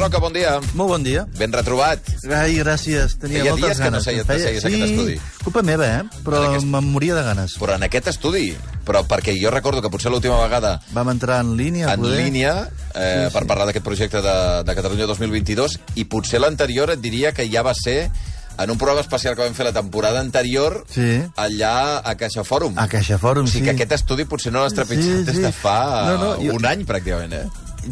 Roca, 0.00 0.16
bon 0.18 0.32
dia. 0.32 0.54
Molt 0.72 0.88
bon 0.94 1.02
dia. 1.04 1.26
Ben 1.36 1.52
retrobat. 1.52 2.00
Ai, 2.32 2.54
gràcies. 2.56 3.18
Tenia 3.20 3.42
Feia 3.42 3.52
moltes 3.52 3.68
dies 3.68 3.80
que 3.84 3.90
no 3.92 4.00
feia- 4.00 4.24
seies 4.24 4.64
a 4.64 4.68
aquest 4.68 4.86
sí, 4.86 4.92
estudi. 4.94 5.16
culpa 5.44 5.62
meva, 5.62 5.86
eh? 5.86 6.02
Però 6.24 6.38
En 6.42 6.50
aquest- 6.54 6.66
me'n 6.66 6.84
moria 6.90 7.14
de 7.14 7.22
ganes. 7.22 7.58
Però 7.60 7.74
en 7.74 7.82
aquest 7.82 8.06
estudi. 8.08 8.56
Però 8.86 9.04
perquè 9.06 9.34
jo 9.38 9.50
recordo 9.50 9.82
que 9.82 9.90
potser 9.90 10.10
l'última 10.10 10.40
vegada 10.40 10.80
Vam 10.92 11.10
entrar 11.10 11.40
en 11.40 11.54
línia, 11.56 11.92
en 11.92 12.00
poder. 12.00 12.24
línia 12.24 12.70
eh, 12.94 13.28
per 13.32 13.46
parlar 13.46 13.66
d'aquest 13.66 13.84
projecte 13.84 14.22
de, 14.22 14.64
de 14.64 14.74
Catalunya 14.74 15.04
2022 15.06 15.78
i 15.96 16.04
potser 16.06 16.40
l'anterior 16.40 16.90
et 16.90 17.00
diria 17.00 17.32
que 17.32 17.48
ja 17.50 17.62
va 17.62 17.74
ser 17.74 18.10
en 18.58 18.70
un 18.70 18.78
programa 18.78 19.02
especial 19.02 19.36
que 19.36 19.42
vam 19.42 19.54
fer 19.54 19.66
la 19.66 19.72
temporada 19.72 20.18
anterior 20.20 20.84
Sí. 20.90 21.22
allà 21.36 21.98
a 22.02 22.14
Caixa 22.16 22.42
Fòrum. 22.42 22.72
A 22.78 22.88
Caixa 22.88 23.18
Fòrum, 23.18 23.44
o 23.44 23.46
sigui 23.46 23.60
sí. 23.60 23.64
que 23.66 23.70
aquest 23.82 23.92
estudi 23.92 24.24
potser 24.24 24.50
no 24.52 24.62
l'has 24.62 24.72
trepitjat 24.74 25.04
Sí, 25.18 25.24
des 25.24 25.36
sí. 25.36 25.42
de 25.42 25.52
fa 25.52 26.06
No, 26.06 26.16
no, 26.18 26.36
jo- 26.42 26.54
un 26.56 26.64
any, 26.66 26.84
pràcticament, 26.86 27.32
eh? 27.34 27.46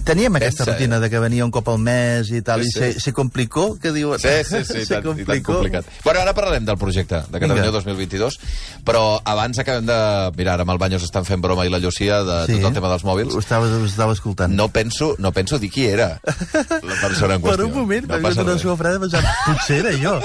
Teníem 0.04 0.34
aquesta 0.36 0.64
Pensa, 0.64 0.72
rutina 0.76 0.96
eh? 0.98 1.00
de 1.00 1.08
que 1.10 1.18
venia 1.22 1.44
un 1.46 1.50
cop 1.54 1.68
al 1.72 1.78
mes 1.80 2.28
i 2.30 2.42
tal, 2.44 2.62
Sí, 2.62 2.68
i 2.68 2.72
sí. 2.72 2.78
se, 2.78 3.00
se 3.00 3.12
complicó, 3.16 3.78
que 3.80 3.92
diuen? 3.92 4.18
Sí, 4.20 4.28
sí, 4.44 4.60
sí, 4.64 4.84
se 4.88 5.00
tant, 5.00 5.16
tan 5.24 5.42
complicat. 5.42 5.86
Bueno, 6.04 6.20
ara 6.20 6.34
parlarem 6.36 6.64
del 6.68 6.76
projecte 6.78 7.22
de 7.28 7.40
Catalunya 7.40 7.70
Vinga. 7.70 7.78
2022, 7.80 8.38
però 8.84 9.20
abans 9.24 9.58
acabem 9.58 9.86
de... 9.88 9.98
Mira, 10.36 10.54
ara 10.58 10.66
amb 10.66 10.74
el 10.74 10.78
Banyos 10.82 11.02
estan 11.06 11.24
fent 11.28 11.40
broma 11.44 11.64
i 11.66 11.72
la 11.72 11.80
Llucia 11.80 12.20
de 12.26 12.38
tot 12.50 12.68
el 12.68 12.76
tema 12.76 12.90
dels 12.92 13.04
mòbils. 13.08 13.34
Ho 13.34 13.40
estava, 13.42 13.66
ho 13.66 13.84
estava 13.88 14.12
escoltant. 14.16 14.52
No 14.54 14.68
penso, 14.74 15.14
no 15.18 15.32
penso 15.32 15.58
dir 15.58 15.70
qui 15.72 15.86
era 15.88 16.18
la 16.24 16.98
persona 17.00 17.38
en 17.38 17.42
per 17.42 17.56
qüestió. 17.56 17.66
un 17.66 17.74
moment, 17.74 18.06
no 18.08 18.18
una 18.18 18.52
res. 18.52 18.60
sua 18.62 18.76
freda, 18.76 19.00
pensant, 19.00 19.24
potser 19.46 19.80
era 19.86 19.94
jo. 19.96 20.16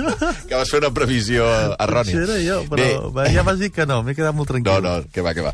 Que 0.48 0.54
vas 0.58 0.68
fer 0.70 0.80
una 0.82 0.90
previsió 0.94 1.46
errònia. 1.78 2.12
Potser 2.12 2.26
era 2.26 2.38
jo, 2.42 2.58
però 2.70 3.10
Bé, 3.14 3.28
ja 3.34 3.42
vas 3.46 3.58
dir 3.60 3.70
que 3.72 3.86
no, 3.88 4.02
m'he 4.02 4.14
quedat 4.18 4.34
molt 4.34 4.50
tranquil. 4.50 4.82
no, 4.82 4.98
no, 5.00 5.08
que 5.12 5.22
va, 5.24 5.32
que 5.36 5.44
va. 5.46 5.52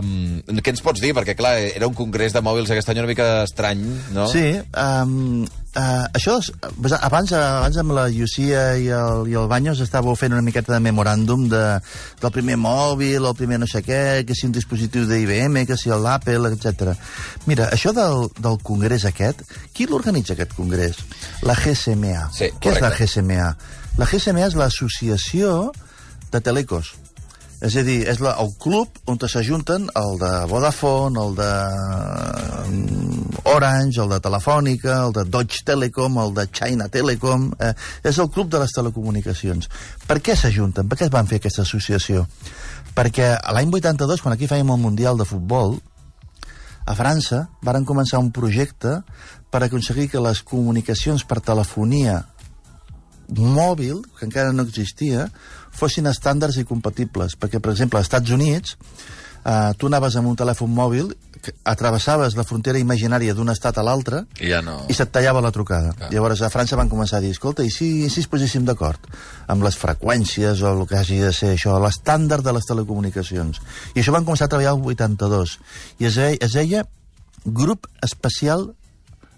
Um, 0.00 0.40
què 0.60 0.72
ens 0.74 0.82
pots 0.84 1.00
dir? 1.02 1.12
Perquè, 1.16 1.34
clar, 1.38 1.54
era 1.70 1.88
un 1.88 1.94
congrés 1.96 2.32
de 2.36 2.42
mòbils 2.44 2.70
aquest 2.80 2.90
any 2.90 2.98
una 3.04 3.08
mica 3.12 3.26
estrany, 3.44 3.80
no? 4.16 4.24
Sí, 4.32 4.42
um, 4.80 5.44
uh, 5.44 6.06
això, 6.16 6.38
és- 6.40 6.50
abans, 6.98 7.30
abans 7.36 7.76
amb 7.82 7.92
la 7.94 8.08
Llucia 8.10 8.62
i 8.80 8.88
el, 8.96 9.28
i 9.30 9.36
el 9.38 9.46
Banyos 9.50 9.82
estàveu 9.84 10.16
fent 10.18 10.32
una 10.34 10.42
miqueta 10.42 10.72
de 10.74 10.80
memoràndum 10.82 11.44
de, 11.52 11.62
del 12.22 12.32
primer 12.34 12.56
mòbil, 12.60 13.20
el 13.28 13.36
primer 13.38 13.60
no 13.62 13.68
sé 13.70 13.84
què, 13.86 14.00
que 14.26 14.34
si 14.34 14.48
un 14.48 14.56
dispositiu 14.56 15.04
d'IBM, 15.06 15.62
que 15.68 15.76
si 15.78 15.92
l'Apple, 15.92 16.50
etc. 16.56 16.94
Mira, 17.46 17.68
això 17.76 17.92
del, 17.96 18.26
del 18.40 18.58
congrés 18.66 19.04
aquest, 19.08 19.44
qui 19.76 19.86
l'organitza 19.86 20.34
aquest 20.34 20.56
congrés? 20.56 20.96
La 21.46 21.54
GSMA. 21.54 22.30
Sí, 22.32 22.50
Què 22.58 22.72
és 22.74 22.80
la 22.80 22.90
correcte. 22.90 23.06
GSMA? 23.20 23.52
La 24.00 24.06
GSMA 24.08 24.46
és 24.48 24.56
l'associació 24.58 25.70
de 26.32 26.40
telecos. 26.40 26.94
És 27.60 27.74
a 27.76 27.82
dir, 27.84 27.98
és 28.08 28.20
la, 28.24 28.32
el 28.40 28.54
club 28.60 28.96
on 29.10 29.18
s'ajunten 29.20 29.90
el 30.00 30.14
de 30.20 30.30
Vodafone, 30.48 31.20
el 31.20 31.34
de 31.36 31.48
mm, 32.70 33.42
Orange, 33.52 34.00
el 34.00 34.14
de 34.14 34.20
Telefònica, 34.24 34.94
el 35.04 35.12
de 35.18 35.26
Deutsche 35.28 35.66
Telekom, 35.68 36.16
el 36.24 36.32
de 36.38 36.46
China 36.48 36.88
Telecom... 36.88 37.50
Eh, 37.60 37.74
és 38.08 38.16
el 38.18 38.30
club 38.32 38.48
de 38.48 38.62
les 38.62 38.72
telecomunicacions. 38.72 39.68
Per 40.08 40.18
què 40.24 40.38
s'ajunten? 40.40 40.88
Per 40.88 40.96
què 40.96 41.08
es 41.10 41.12
van 41.12 41.28
fer 41.28 41.36
aquesta 41.42 41.66
associació? 41.66 42.24
Perquè 42.96 43.34
l'any 43.52 43.68
82, 43.68 44.24
quan 44.24 44.34
aquí 44.34 44.48
fèiem 44.48 44.72
el 44.72 44.80
Mundial 44.80 45.20
de 45.20 45.28
Futbol, 45.28 45.76
a 46.88 46.96
França 46.96 47.44
varen 47.62 47.84
començar 47.84 48.24
un 48.24 48.32
projecte 48.32 49.02
per 49.52 49.66
aconseguir 49.66 50.08
que 50.08 50.22
les 50.24 50.40
comunicacions 50.40 51.28
per 51.28 51.42
telefonia 51.44 52.22
mòbil, 53.30 54.00
que 54.18 54.26
encara 54.26 54.52
no 54.52 54.64
existia, 54.66 55.28
fossin 55.72 56.06
estàndards 56.10 56.58
i 56.60 56.64
compatibles. 56.64 57.36
Perquè, 57.38 57.60
per 57.60 57.72
exemple, 57.72 57.98
als 57.98 58.08
Estats 58.10 58.30
Units, 58.30 58.76
eh, 59.44 59.72
tu 59.78 59.86
anaves 59.86 60.16
amb 60.16 60.28
un 60.28 60.36
telèfon 60.36 60.70
mòbil, 60.70 61.14
que 61.40 61.54
atravessaves 61.64 62.34
la 62.36 62.44
frontera 62.44 62.78
imaginària 62.78 63.32
d'un 63.34 63.48
estat 63.48 63.78
a 63.80 63.82
l'altre, 63.82 64.26
I 64.44 64.50
ja 64.50 64.60
no... 64.60 64.74
i 64.92 64.96
se't 64.96 65.08
tallava 65.12 65.40
la 65.40 65.52
trucada. 65.54 65.94
Clar. 65.96 66.10
Llavors 66.12 66.42
a 66.44 66.50
França 66.52 66.76
van 66.76 66.90
començar 66.92 67.16
a 67.18 67.24
dir, 67.24 67.30
escolta, 67.32 67.64
i 67.64 67.70
si, 67.72 68.04
i 68.04 68.10
si 68.12 68.20
es 68.20 68.28
poséssim 68.28 68.66
d'acord 68.68 69.00
amb 69.48 69.64
les 69.64 69.78
freqüències 69.80 70.60
o 70.60 70.72
el 70.74 70.84
que 70.90 70.98
hagi 71.00 71.20
de 71.22 71.32
ser 71.32 71.54
això, 71.54 71.78
l'estàndard 71.80 72.44
de 72.44 72.52
les 72.52 72.68
telecomunicacions. 72.68 73.62
I 73.94 74.02
això 74.02 74.12
van 74.12 74.26
començar 74.28 74.50
a 74.50 74.52
treballar 74.52 74.76
el 74.76 74.84
82. 74.92 75.56
I 76.00 76.10
es, 76.10 76.20
deia, 76.20 76.36
es 76.44 76.52
deia 76.58 76.84
Grup 77.46 77.88
Especial, 78.04 78.74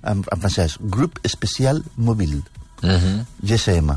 en, 0.02 0.24
en 0.26 0.40
francès, 0.42 0.80
Grup 0.82 1.22
Especial 1.22 1.84
Mòbil, 1.96 2.42
Uh 2.82 2.98
-huh. 2.98 3.26
GSM. 3.46 3.94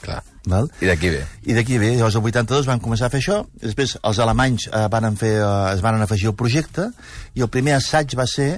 Clar. 0.00 0.22
Val? 0.50 0.68
I 0.82 0.88
d'aquí 0.90 1.12
ve. 1.12 1.22
I 1.48 1.56
d'aquí 1.56 1.78
ve, 1.80 1.92
llavors 1.96 2.18
el 2.18 2.24
82 2.24 2.68
van 2.68 2.82
començar 2.82 3.08
a 3.08 3.12
fer 3.12 3.20
això, 3.22 3.38
després 3.62 3.96
els 4.02 4.20
alemanys 4.24 4.68
eh, 4.68 4.84
van 4.92 5.16
fer, 5.20 5.34
eh, 5.40 5.48
es 5.74 5.84
van 5.84 6.00
afegir 6.02 6.30
al 6.32 6.36
projecte, 6.38 6.90
i 7.34 7.44
el 7.44 7.52
primer 7.52 7.76
assaig 7.78 8.16
va 8.18 8.26
ser 8.26 8.56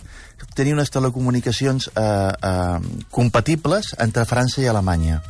tenir 0.57 0.75
unes 0.75 0.91
telecomunicacions 0.91 1.91
eh, 1.93 2.03
eh, 2.03 3.07
compatibles 3.11 3.95
entre 3.99 4.27
França 4.29 4.63
i 4.63 4.69
Alemanya. 4.71 5.21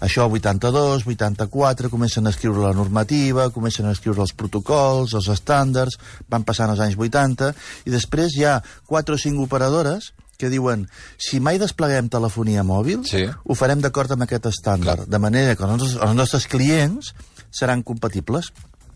Això 0.00 0.24
el 0.24 0.32
82, 0.38 1.04
84, 1.04 1.90
comencen 1.92 2.26
a 2.26 2.30
escriure 2.32 2.62
la 2.64 2.72
normativa, 2.72 3.50
comencen 3.52 3.84
a 3.84 3.92
escriure 3.92 4.22
els 4.24 4.32
protocols, 4.32 5.12
els 5.18 5.28
estàndards, 5.28 5.98
van 6.32 6.46
passant 6.48 6.72
els 6.72 6.80
anys 6.80 6.96
80, 6.96 7.52
i 7.84 7.92
després 7.92 8.36
hi 8.36 8.46
ha 8.48 8.62
quatre 8.88 9.18
o 9.18 9.20
cinc 9.20 9.42
operadores 9.44 10.14
que 10.40 10.48
diuen, 10.52 10.86
si 11.20 11.38
mai 11.44 11.60
despleguem 11.60 12.08
telefonia 12.08 12.64
mòbil, 12.64 13.04
Sí. 13.06 13.26
ho 13.28 13.54
farem 13.58 13.80
d'acord 13.84 14.10
amb 14.16 14.24
aquest 14.24 14.48
estàndard, 14.50 15.04
de 15.06 15.18
manera 15.20 15.54
que 15.54 15.62
els 15.68 15.76
nostres, 15.76 16.00
els 16.00 16.16
nostres 16.16 16.48
clients 16.48 17.12
seran 17.52 17.82
compatibles. 17.84 18.50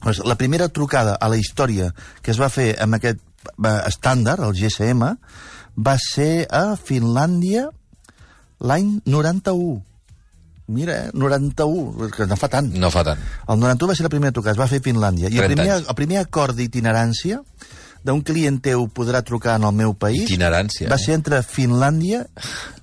Doncs 0.05 0.25
la 0.25 0.37
primera 0.41 0.69
trucada 0.69 1.15
a 1.21 1.29
la 1.29 1.37
història 1.41 1.93
que 2.23 2.31
es 2.33 2.41
va 2.41 2.49
fer 2.53 2.75
amb 2.81 2.97
aquest 2.99 3.21
eh, 3.21 3.81
estàndard, 3.89 4.43
el 4.45 4.53
GSM, 4.57 5.05
va 5.77 5.97
ser 6.01 6.47
a 6.51 6.77
Finlàndia 6.81 7.69
l'any 8.61 9.01
91. 9.05 9.83
Mira, 10.67 10.95
eh? 11.07 11.11
91, 11.13 12.09
que 12.15 12.25
no 12.27 12.37
fa 12.41 12.49
tant. 12.49 12.71
No 12.81 12.89
fa 12.91 13.03
tant. 13.05 13.21
El 13.53 13.59
91 13.61 13.91
va 13.91 13.97
ser 13.99 14.07
la 14.07 14.13
primera 14.13 14.33
trucada, 14.33 14.55
es 14.55 14.61
va 14.61 14.69
fer 14.71 14.79
a 14.81 14.85
Finlàndia. 14.87 15.29
I 15.29 15.37
el 15.37 15.45
30 15.45 15.49
primer, 15.57 15.73
anys. 15.75 15.89
el 15.93 15.99
primer 15.99 16.19
acord 16.23 16.57
d'itinerància 16.57 17.43
d'un 18.05 18.21
client 18.21 18.61
teu 18.61 18.85
podrà 18.93 19.23
trucar 19.25 19.57
en 19.57 19.65
el 19.65 19.73
meu 19.73 19.95
país 19.97 20.27
Itinerància, 20.29 20.91
va 20.93 20.99
eh? 21.01 21.05
ser 21.05 21.17
entre 21.17 21.41
Finlàndia 21.43 22.25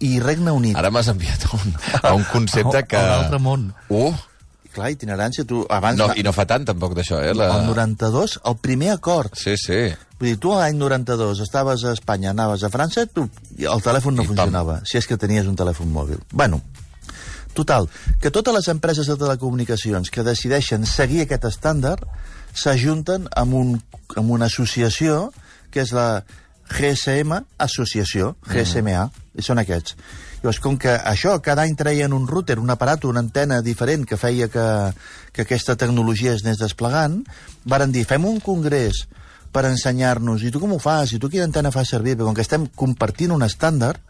i 0.01 0.15
Regne 0.19 0.51
Unit. 0.57 0.75
Ara 0.79 0.89
m'has 0.93 1.11
enviat 1.13 1.45
a 1.45 1.55
un, 1.59 1.75
a 2.01 2.13
un 2.17 2.25
concepte 2.31 2.83
que... 2.89 2.97
a 2.97 3.05
un 3.05 3.25
altre 3.25 3.39
món. 3.39 3.69
Uh, 3.93 4.11
Clar, 4.71 4.87
itinerància, 4.93 5.43
tu 5.43 5.65
abans... 5.67 5.99
no, 5.99 6.07
I 6.15 6.23
no 6.23 6.31
fa 6.31 6.45
tant, 6.47 6.63
tampoc, 6.63 6.93
d'això, 6.95 7.19
eh? 7.19 7.33
La... 7.35 7.49
El 7.59 7.65
92, 7.67 8.37
el 8.47 8.55
primer 8.63 8.93
acord. 8.93 9.33
Sí, 9.35 9.57
sí. 9.59 9.81
Vull 10.15 10.29
dir, 10.29 10.37
tu 10.39 10.53
l'any 10.55 10.77
92 10.79 11.41
estaves 11.43 11.83
a 11.83 11.91
Espanya, 11.97 12.31
anaves 12.31 12.63
a 12.63 12.69
França, 12.71 13.03
tu, 13.03 13.25
el 13.59 13.83
telèfon 13.83 14.15
no 14.15 14.23
I 14.23 14.29
pam. 14.29 14.37
funcionava, 14.37 14.79
si 14.87 14.95
és 15.01 15.09
que 15.09 15.19
tenies 15.19 15.49
un 15.49 15.57
telèfon 15.59 15.91
mòbil. 15.91 16.21
Bueno, 16.31 16.61
total, 17.57 17.89
que 18.23 18.31
totes 18.31 18.55
les 18.55 18.71
empreses 18.71 19.11
de 19.11 19.17
telecomunicacions 19.19 20.09
que 20.09 20.23
decideixen 20.23 20.87
seguir 20.87 21.25
aquest 21.25 21.49
estàndard 21.51 22.07
s'ajunten 22.53 23.27
amb, 23.37 23.53
un, 23.57 23.75
amb 24.17 24.31
una 24.31 24.47
associació 24.51 25.31
que 25.71 25.83
és 25.85 25.93
la 25.95 26.23
GSM 26.71 27.41
Associació, 27.59 28.35
GSMA, 28.47 29.07
i 29.35 29.43
són 29.43 29.59
aquests. 29.61 29.95
Llavors, 30.41 30.59
com 30.63 30.77
que 30.81 30.93
això, 30.95 31.35
cada 31.43 31.65
any 31.67 31.75
treien 31.77 32.15
un 32.15 32.27
router, 32.27 32.57
un 32.59 32.71
aparat, 32.73 33.05
una 33.05 33.21
antena 33.21 33.59
diferent 33.61 34.07
que 34.09 34.17
feia 34.17 34.47
que, 34.49 34.65
que 35.35 35.43
aquesta 35.45 35.75
tecnologia 35.77 36.33
es 36.33 36.45
anés 36.45 36.61
desplegant, 36.61 37.19
varen 37.65 37.93
dir, 37.93 38.07
fem 38.09 38.25
un 38.25 38.39
congrés 38.41 39.03
per 39.53 39.67
ensenyar-nos, 39.67 40.41
i 40.41 40.51
tu 40.51 40.63
com 40.63 40.73
ho 40.73 40.79
fas, 40.81 41.13
i 41.13 41.19
tu 41.19 41.29
quina 41.29 41.45
antena 41.45 41.73
fas 41.75 41.91
servir, 41.93 42.15
perquè 42.15 42.29
com 42.29 42.37
que 42.39 42.45
estem 42.47 42.65
compartint 42.75 43.35
un 43.35 43.45
estàndard, 43.45 44.01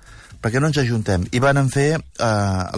per 0.41 0.49
què 0.53 0.61
no 0.61 0.71
ens 0.71 0.79
ajuntem? 0.81 1.27
I 1.35 1.41
van 1.43 1.67
fer 1.69 1.89
eh, 1.97 2.29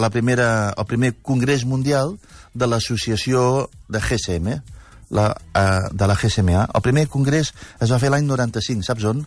la 0.02 0.10
primera, 0.12 0.48
el 0.76 0.88
primer 0.88 1.14
congrés 1.22 1.64
mundial 1.64 2.16
de 2.52 2.66
l'associació 2.68 3.68
de 3.88 4.02
GSM, 4.02 4.58
la, 5.14 5.30
eh, 5.54 5.88
de 5.92 6.06
la 6.10 6.16
GSMA. 6.18 6.66
El 6.74 6.82
primer 6.82 7.06
congrés 7.08 7.52
es 7.80 7.92
va 7.94 8.00
fer 8.02 8.10
l'any 8.12 8.26
95, 8.26 8.84
saps 8.90 9.06
on? 9.12 9.24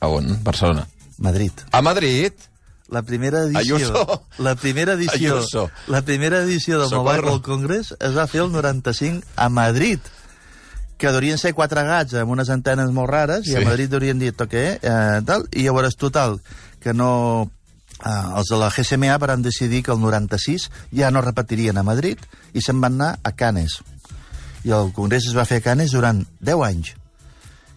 A 0.00 0.08
on? 0.08 0.32
Barcelona. 0.44 0.86
Madrid. 1.18 1.52
A 1.72 1.82
Madrid? 1.84 2.32
La 2.88 3.02
primera 3.02 3.44
edició... 3.46 3.76
Ayuso. 3.76 4.22
La 4.38 4.54
primera 4.56 4.92
edició... 4.92 5.38
Ayuso. 5.38 5.70
La 5.88 6.02
primera 6.02 6.42
edició 6.42 6.80
del 6.80 6.88
Socorro. 6.90 7.04
Mobile 7.04 7.28
World 7.30 7.44
Congress 7.46 7.94
es 7.98 8.16
va 8.16 8.26
fer 8.28 8.42
el 8.44 8.52
95 8.52 9.24
a 9.36 9.48
Madrid 9.48 10.00
que 11.00 11.10
deurien 11.10 11.40
ser 11.42 11.50
quatre 11.58 11.82
gats 11.84 12.14
amb 12.20 12.30
unes 12.30 12.48
antenes 12.54 12.92
molt 12.94 13.10
rares, 13.10 13.48
i 13.48 13.50
Sí. 13.50 13.56
a 13.58 13.64
Madrid 13.66 13.90
deurien 13.90 14.18
dir 14.20 14.30
toqué, 14.32 14.78
eh, 14.80 15.20
tal, 15.26 15.48
i 15.52 15.64
llavors, 15.66 15.96
total, 15.96 16.38
que 16.80 16.94
no... 16.94 17.50
Eh, 18.04 18.38
els 18.38 18.50
de 18.50 18.56
la 18.60 18.68
GSMA 18.70 19.16
van 19.18 19.42
decidir 19.42 19.82
que 19.82 19.92
el 19.92 20.00
96 20.00 20.68
ja 20.94 21.10
no 21.10 21.22
repetirien 21.24 21.78
a 21.78 21.82
Madrid 21.86 22.18
i 22.52 22.60
se'n 22.62 22.80
van 22.82 22.94
anar 23.00 23.18
a 23.24 23.32
Canes. 23.32 23.80
I 24.64 24.72
el 24.72 24.92
congrés 24.96 25.28
es 25.28 25.36
va 25.36 25.46
fer 25.48 25.60
a 25.60 25.64
Canes 25.64 25.92
durant 25.92 26.24
10 26.40 26.62
anys. 26.66 26.94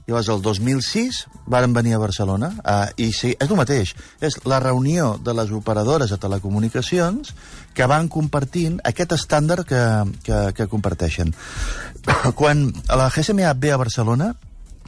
Llavors, 0.07 0.29
el 0.31 0.41
2006 0.41 1.25
varen 1.51 1.73
venir 1.75 1.97
a 1.97 1.99
Barcelona 1.99 2.53
uh, 2.63 2.85
i 2.95 3.09
sí, 3.11 3.33
és 3.35 3.49
el 3.49 3.59
mateix. 3.59 3.91
És 4.23 4.37
la 4.47 4.61
reunió 4.63 5.17
de 5.19 5.33
les 5.35 5.51
operadores 5.51 6.13
de 6.13 6.17
telecomunicacions 6.23 7.33
que 7.75 7.87
van 7.91 8.07
compartint 8.07 8.79
aquest 8.87 9.17
estàndard 9.17 9.67
que, 9.67 9.81
que, 10.23 10.39
que 10.55 10.69
comparteixen. 10.71 11.35
Quan 12.39 12.69
la 12.87 13.09
GSMA 13.11 13.51
ve 13.59 13.73
a 13.75 13.81
Barcelona, 13.83 14.31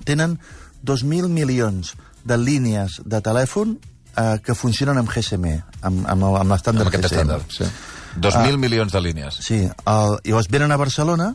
tenen 0.07 0.37
2.000 0.87 1.27
milions 1.27 1.97
de 2.23 2.39
línies 2.39 3.01
de 3.03 3.19
telèfon 3.19 3.75
eh, 3.75 4.39
que 4.39 4.55
funcionen 4.55 5.03
amb 5.03 5.11
GSM, 5.11 5.51
amb, 5.83 6.07
amb, 6.07 6.29
amb 6.31 6.55
l'estàndard 6.55 6.95
GSM. 6.95 7.11
estàndard. 7.11 7.51
Sí. 7.51 7.67
2.000 8.23 8.55
milions 8.57 8.95
de 8.95 9.03
línies. 9.03 9.43
Sí, 9.43 9.65
el, 9.67 10.17
llavors 10.23 10.47
venen 10.47 10.71
a 10.71 10.79
Barcelona 10.79 11.33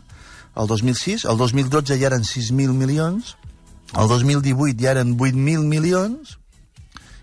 el 0.56 0.66
2006, 0.70 1.24
el 1.30 1.36
2012 1.36 1.98
ja 1.98 2.06
eren 2.06 2.22
6.000 2.22 2.72
milions, 2.72 3.36
el 3.96 4.08
2018 4.08 4.76
ja 4.80 4.90
eren 4.94 5.16
8.000 5.18 5.64
milions, 5.66 6.38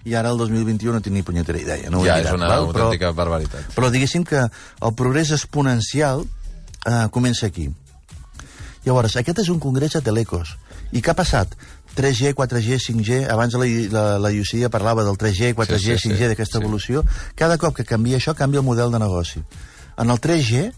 i 0.03 0.15
ara 0.17 0.31
el 0.33 0.37
2021 0.41 0.95
no 0.97 1.01
tinc 1.05 1.13
ni 1.13 1.21
punyetera 1.21 1.59
idea. 1.61 1.89
No 1.93 1.99
ja, 2.01 2.15
mirat, 2.17 2.25
és 2.31 2.33
una 2.33 2.47
val? 2.49 2.63
autèntica 2.71 3.11
barbaritat. 3.13 3.67
Però, 3.69 3.75
però 3.75 3.89
diguéssim 3.93 4.23
que 4.25 4.47
el 4.47 4.93
progrés 4.97 5.29
exponencial 5.35 6.23
eh, 6.25 7.05
comença 7.13 7.45
aquí. 7.45 7.67
Llavors, 8.85 9.15
aquest 9.21 9.43
és 9.43 9.51
un 9.53 9.59
congrés 9.61 9.93
de 9.93 10.01
telecos. 10.01 10.55
I 10.91 11.03
què 11.05 11.11
ha 11.13 11.17
passat? 11.17 11.53
3G, 11.93 12.31
4G, 12.33 12.79
5G, 12.81 13.27
abans 13.29 13.53
la, 13.59 13.67
la, 13.93 14.03
la 14.23 14.31
Llucia 14.33 14.69
parlava 14.73 15.03
del 15.05 15.19
3G, 15.21 15.53
4G, 15.53 15.77
Sí, 15.77 15.97
sí, 15.97 15.97
sí. 15.97 16.09
5G, 16.15 16.29
d'aquesta 16.31 16.57
Sí. 16.57 16.63
evolució. 16.63 17.03
Cada 17.35 17.57
cop 17.61 17.75
que 17.75 17.85
canvia 17.85 18.17
això, 18.17 18.33
canvia 18.33 18.59
el 18.63 18.65
model 18.65 18.91
de 18.91 18.99
negoci. 19.03 19.43
En 19.99 20.09
el 20.09 20.17
3G 20.23 20.71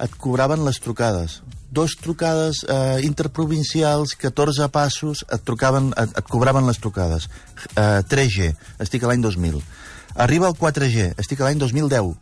et 0.00 0.16
cobraven 0.18 0.64
les 0.64 0.80
trucades. 0.80 1.42
Dos 1.76 1.96
trucades 2.00 2.62
eh, 2.64 3.00
interprovincials, 3.04 4.14
14 4.16 4.70
passos, 4.72 5.26
et, 5.28 5.42
trucaven, 5.44 5.90
et, 6.00 6.14
et 6.22 6.30
cobraven 6.32 6.64
les 6.68 6.80
trucades. 6.80 7.28
Eh, 7.74 8.00
3G, 8.08 8.54
estic 8.80 9.04
a 9.04 9.12
l'any 9.12 9.20
2000. 9.26 9.60
Arriba 10.24 10.48
el 10.48 10.56
4G, 10.56 11.12
estic 11.20 11.42
a 11.42 11.50
l'any 11.50 11.60
2010. 11.60 12.16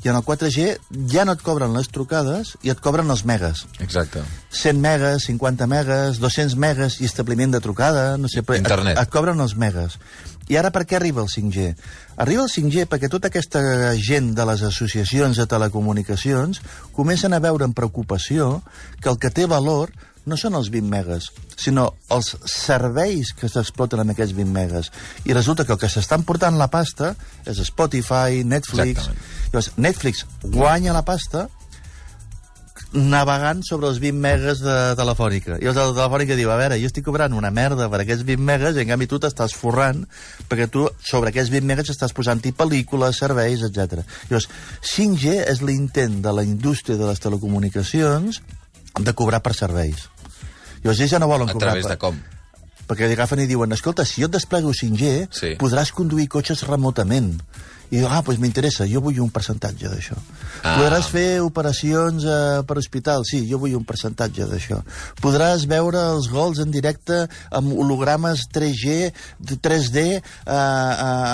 I 0.00 0.08
en 0.08 0.16
el 0.16 0.24
4G 0.24 0.78
ja 1.12 1.26
no 1.28 1.34
et 1.36 1.42
cobren 1.44 1.74
les 1.76 1.90
trucades 1.92 2.54
i 2.64 2.72
et 2.72 2.80
cobren 2.80 3.12
els 3.12 3.26
megas. 3.28 3.66
Exacte. 3.84 4.22
100 4.48 4.80
megas, 4.80 5.26
50 5.28 5.68
megas, 5.68 6.20
200 6.22 6.56
megas 6.56 7.00
i 7.02 7.08
establiment 7.08 7.52
de 7.52 7.60
trucada, 7.60 8.14
no 8.16 8.30
sé... 8.32 8.40
Internet. 8.40 8.96
Et, 8.96 9.02
et 9.02 9.12
cobren 9.12 9.44
els 9.44 9.58
megas. 9.60 9.98
I 10.50 10.58
ara 10.58 10.72
per 10.74 10.82
què 10.88 10.98
arriba 10.98 11.22
el 11.22 11.30
5G? 11.30 11.70
Arriba 12.18 12.42
el 12.42 12.50
5G 12.50 12.88
perquè 12.90 13.10
tota 13.12 13.30
aquesta 13.30 13.62
gent 14.02 14.32
de 14.34 14.46
les 14.48 14.64
associacions 14.66 15.38
de 15.38 15.46
telecomunicacions 15.46 16.58
comencen 16.96 17.36
a 17.36 17.42
veure 17.42 17.68
amb 17.68 17.76
preocupació 17.78 18.56
que 19.00 19.12
el 19.12 19.20
que 19.22 19.30
té 19.30 19.46
valor 19.46 19.94
no 20.28 20.36
són 20.36 20.56
els 20.58 20.68
20 20.72 20.90
megas, 20.90 21.30
sinó 21.56 21.86
els 22.12 22.34
serveis 22.50 23.32
que 23.36 23.48
s'exploten 23.48 24.02
amb 24.02 24.12
aquests 24.12 24.34
20 24.36 24.52
megas. 24.52 24.90
I 25.24 25.32
resulta 25.36 25.64
que 25.64 25.72
el 25.74 25.80
que 25.80 25.88
s'estan 25.88 26.26
portant 26.28 26.58
la 26.60 26.68
pasta 26.72 27.14
és 27.46 27.62
Spotify, 27.70 28.42
Netflix... 28.44 28.98
Exactament. 28.98 29.24
Llavors, 29.50 29.72
Netflix 29.78 30.26
guanya 30.44 30.94
la 30.94 31.06
pasta 31.06 31.48
navegant 32.92 33.60
sobre 33.62 33.86
els 33.86 34.00
20 34.02 34.18
megas 34.18 34.58
de 34.64 34.74
Telefònica. 34.98 35.58
I 35.62 35.68
els 35.70 35.76
de 35.78 35.84
Telefònica 35.94 36.34
diu, 36.38 36.50
a 36.50 36.56
veure, 36.58 36.78
jo 36.80 36.88
estic 36.90 37.04
cobrant 37.06 37.36
una 37.38 37.52
merda 37.54 37.86
per 37.92 38.00
aquests 38.02 38.24
20 38.26 38.42
megas 38.48 38.74
i 38.76 38.82
en 38.82 38.90
canvi 38.90 39.06
tu 39.10 39.20
t'estàs 39.22 39.54
forrant 39.54 40.02
perquè 40.50 40.66
tu 40.72 40.88
sobre 41.06 41.30
aquests 41.30 41.52
20 41.54 41.68
megas 41.70 41.92
estàs 41.94 42.14
posant-hi 42.16 42.50
pel·lícules, 42.58 43.20
serveis, 43.22 43.62
etc. 43.68 44.02
Llavors, 44.30 44.48
5G 44.94 45.36
és 45.52 45.62
l'intent 45.62 46.18
de 46.24 46.32
la 46.34 46.42
indústria 46.46 46.98
de 46.98 47.06
les 47.06 47.22
telecomunicacions 47.22 48.42
de 48.98 49.14
cobrar 49.14 49.38
per 49.44 49.54
serveis. 49.54 50.08
Llavors, 50.82 50.98
ells 51.00 51.12
ja 51.14 51.22
no 51.22 51.30
volen 51.30 51.48
A 51.48 51.54
cobrar 51.54 51.76
través 51.76 51.86
per... 51.86 51.94
de 51.94 52.02
com? 52.02 52.20
Perquè 52.90 53.06
agafen 53.06 53.38
i 53.44 53.46
diuen, 53.46 53.70
escolta, 53.70 54.02
si 54.02 54.18
jo 54.24 54.26
et 54.26 54.34
desplego 54.34 54.72
5G, 54.74 55.28
Sí. 55.30 55.52
podràs 55.60 55.92
conduir 55.94 56.26
cotxes 56.26 56.64
remotament. 56.66 57.36
I 57.90 57.98
diu, 57.98 58.06
ah, 58.06 58.20
doncs 58.22 58.38
m'interessa, 58.38 58.86
jo 58.86 59.00
vull 59.02 59.18
un 59.18 59.32
percentatge 59.34 59.88
d'això. 59.90 60.14
Ah. 60.62 60.76
Podràs 60.78 61.08
fer 61.10 61.40
operacions 61.42 62.22
eh, 62.22 62.60
per 62.66 62.76
hospital, 62.78 63.24
sí, 63.26 63.40
jo 63.48 63.58
vull 63.58 63.74
un 63.74 63.86
percentatge 63.86 64.46
d'això. 64.46 64.78
Podràs 65.18 65.64
veure 65.70 66.04
els 66.12 66.28
gols 66.30 66.60
en 66.62 66.70
directe 66.70 67.24
amb 67.50 67.74
hologrames 67.74 68.44
3G, 68.54 69.10
3D, 69.66 70.04
eh, 70.06 70.20
eh, 70.20 70.60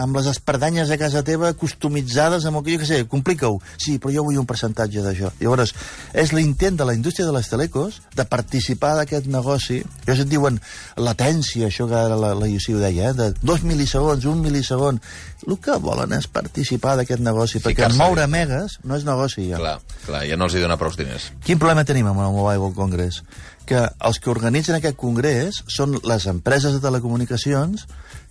amb 0.00 0.16
les 0.16 0.30
espardanyes 0.32 0.88
a 0.88 0.98
casa 1.00 1.24
teva 1.26 1.52
customitzades 1.52 2.48
amb 2.48 2.62
el 2.62 2.64
que 2.64 2.76
jo 2.78 2.80
que 2.80 2.88
sé, 2.88 3.02
complica-ho. 3.10 3.60
Sí, 3.76 3.98
però 4.00 4.14
jo 4.14 4.24
vull 4.24 4.40
un 4.40 4.48
percentatge 4.48 5.04
d'això. 5.04 5.34
Llavors, 5.42 5.74
és 6.16 6.32
l'intent 6.32 6.80
de 6.80 6.88
la 6.88 6.96
indústria 6.96 7.28
de 7.28 7.36
les 7.36 7.52
telecos 7.52 8.00
de 8.16 8.24
participar 8.24 8.94
d'aquest 8.96 9.28
negoci. 9.28 9.82
Llavors 10.06 10.24
et 10.24 10.32
diuen 10.32 10.56
latència, 10.96 11.68
això 11.68 11.84
que 11.90 12.00
ara 12.00 12.16
la, 12.16 12.32
la 12.38 12.48
Iusi 12.48 12.72
ho 12.72 12.80
deia, 12.80 13.12
eh? 13.12 13.16
de 13.16 13.30
dos 13.42 13.60
milisegons, 13.66 14.24
un 14.24 14.40
milisegon. 14.40 15.04
El 15.46 15.60
que 15.62 15.76
volen 15.82 16.16
és 16.16 16.26
participar 16.46 16.94
d'aquest 17.00 17.22
negoci, 17.24 17.60
perquè 17.64 17.90
moure 17.98 18.26
megas 18.30 18.78
no 18.86 18.96
és 18.96 19.04
negoci 19.06 19.48
ja. 19.50 19.60
Clar, 19.60 19.76
clar, 20.06 20.22
ja 20.28 20.38
no 20.38 20.48
els 20.48 20.56
hi 20.56 20.62
dona 20.62 20.78
prou 20.80 20.94
diners. 20.96 21.30
Quin 21.44 21.60
problema 21.60 21.84
tenim 21.84 22.08
amb 22.10 22.22
el 22.22 22.32
Mobile 22.34 22.62
World 22.62 22.78
Congress? 22.78 23.22
Que 23.66 23.82
els 23.82 24.20
que 24.22 24.30
organitzen 24.30 24.78
aquest 24.78 24.98
congrés 25.00 25.62
són 25.72 25.98
les 26.06 26.28
empreses 26.30 26.76
de 26.76 26.82
telecomunicacions 26.84 27.86